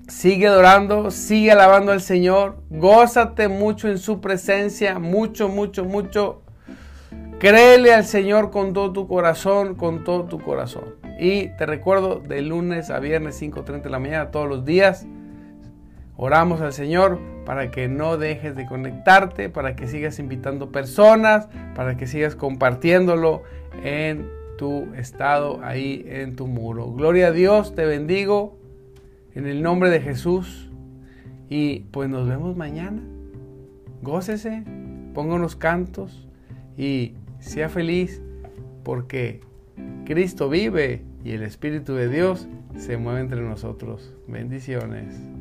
Sigue 0.09 0.49
adorando, 0.49 1.13
sigue 1.13 1.53
alabando 1.53 1.93
al 1.93 2.01
Señor, 2.01 2.57
gózate 2.69 3.47
mucho 3.47 3.89
en 3.89 3.99
su 3.99 4.21
presencia, 4.21 4.99
mucho, 4.99 5.49
mucho, 5.49 5.85
mucho. 5.85 6.43
Créele 7.39 7.95
al 7.95 8.05
Señor 8.05 8.51
con 8.51 8.73
todo 8.73 8.93
tu 8.93 9.07
corazón, 9.07 9.77
con 9.77 10.03
todo 10.03 10.25
tu 10.25 10.41
corazón. 10.41 11.02
Y 11.23 11.51
te 11.57 11.67
recuerdo, 11.67 12.19
de 12.19 12.43
lunes 12.43 12.91
a 12.91 12.99
viernes 12.99 13.41
5.30 13.41 13.83
de 13.83 13.91
la 13.91 14.01
mañana, 14.01 14.33
todos 14.33 14.49
los 14.49 14.65
días, 14.65 15.07
oramos 16.17 16.61
al 16.61 16.73
Señor 16.73 17.21
para 17.47 17.71
que 17.71 17.87
no 17.87 18.17
dejes 18.17 18.57
de 18.57 18.67
conectarte, 18.67 19.49
para 19.49 19.77
que 19.77 19.87
sigas 19.87 20.19
invitando 20.19 20.73
personas, 20.73 21.47
para 21.77 21.97
que 21.97 22.09
sigas 22.09 22.35
compartiéndolo 22.35 23.45
en 23.85 24.29
tu 24.59 24.93
estado, 24.97 25.61
ahí 25.63 26.05
en 26.09 26.35
tu 26.35 26.49
muro. 26.49 26.91
Gloria 26.91 27.29
a 27.29 27.31
Dios, 27.31 27.77
te 27.77 27.87
bendigo 27.87 28.59
en 29.37 29.47
el 29.47 29.63
nombre 29.63 29.91
de 29.91 30.01
Jesús. 30.01 30.73
Y 31.49 31.85
pues 31.93 32.09
nos 32.09 32.29
vemos 32.29 32.57
mañana. 32.57 33.01
Gócese, 34.03 34.65
ponga 35.15 35.37
unos 35.37 35.55
cantos 35.55 36.27
y 36.77 37.15
sea 37.39 37.69
feliz 37.69 38.21
porque 38.83 39.41
Cristo 40.05 40.49
vive 40.49 41.12
y 41.25 41.33
el 41.33 41.43
Espíritu 41.43 41.95
de 41.95 42.09
Dios 42.09 42.49
se 42.77 42.97
mueve 42.97 43.21
entre 43.21 43.41
nosotros. 43.41 44.13
Bendiciones. 44.27 45.32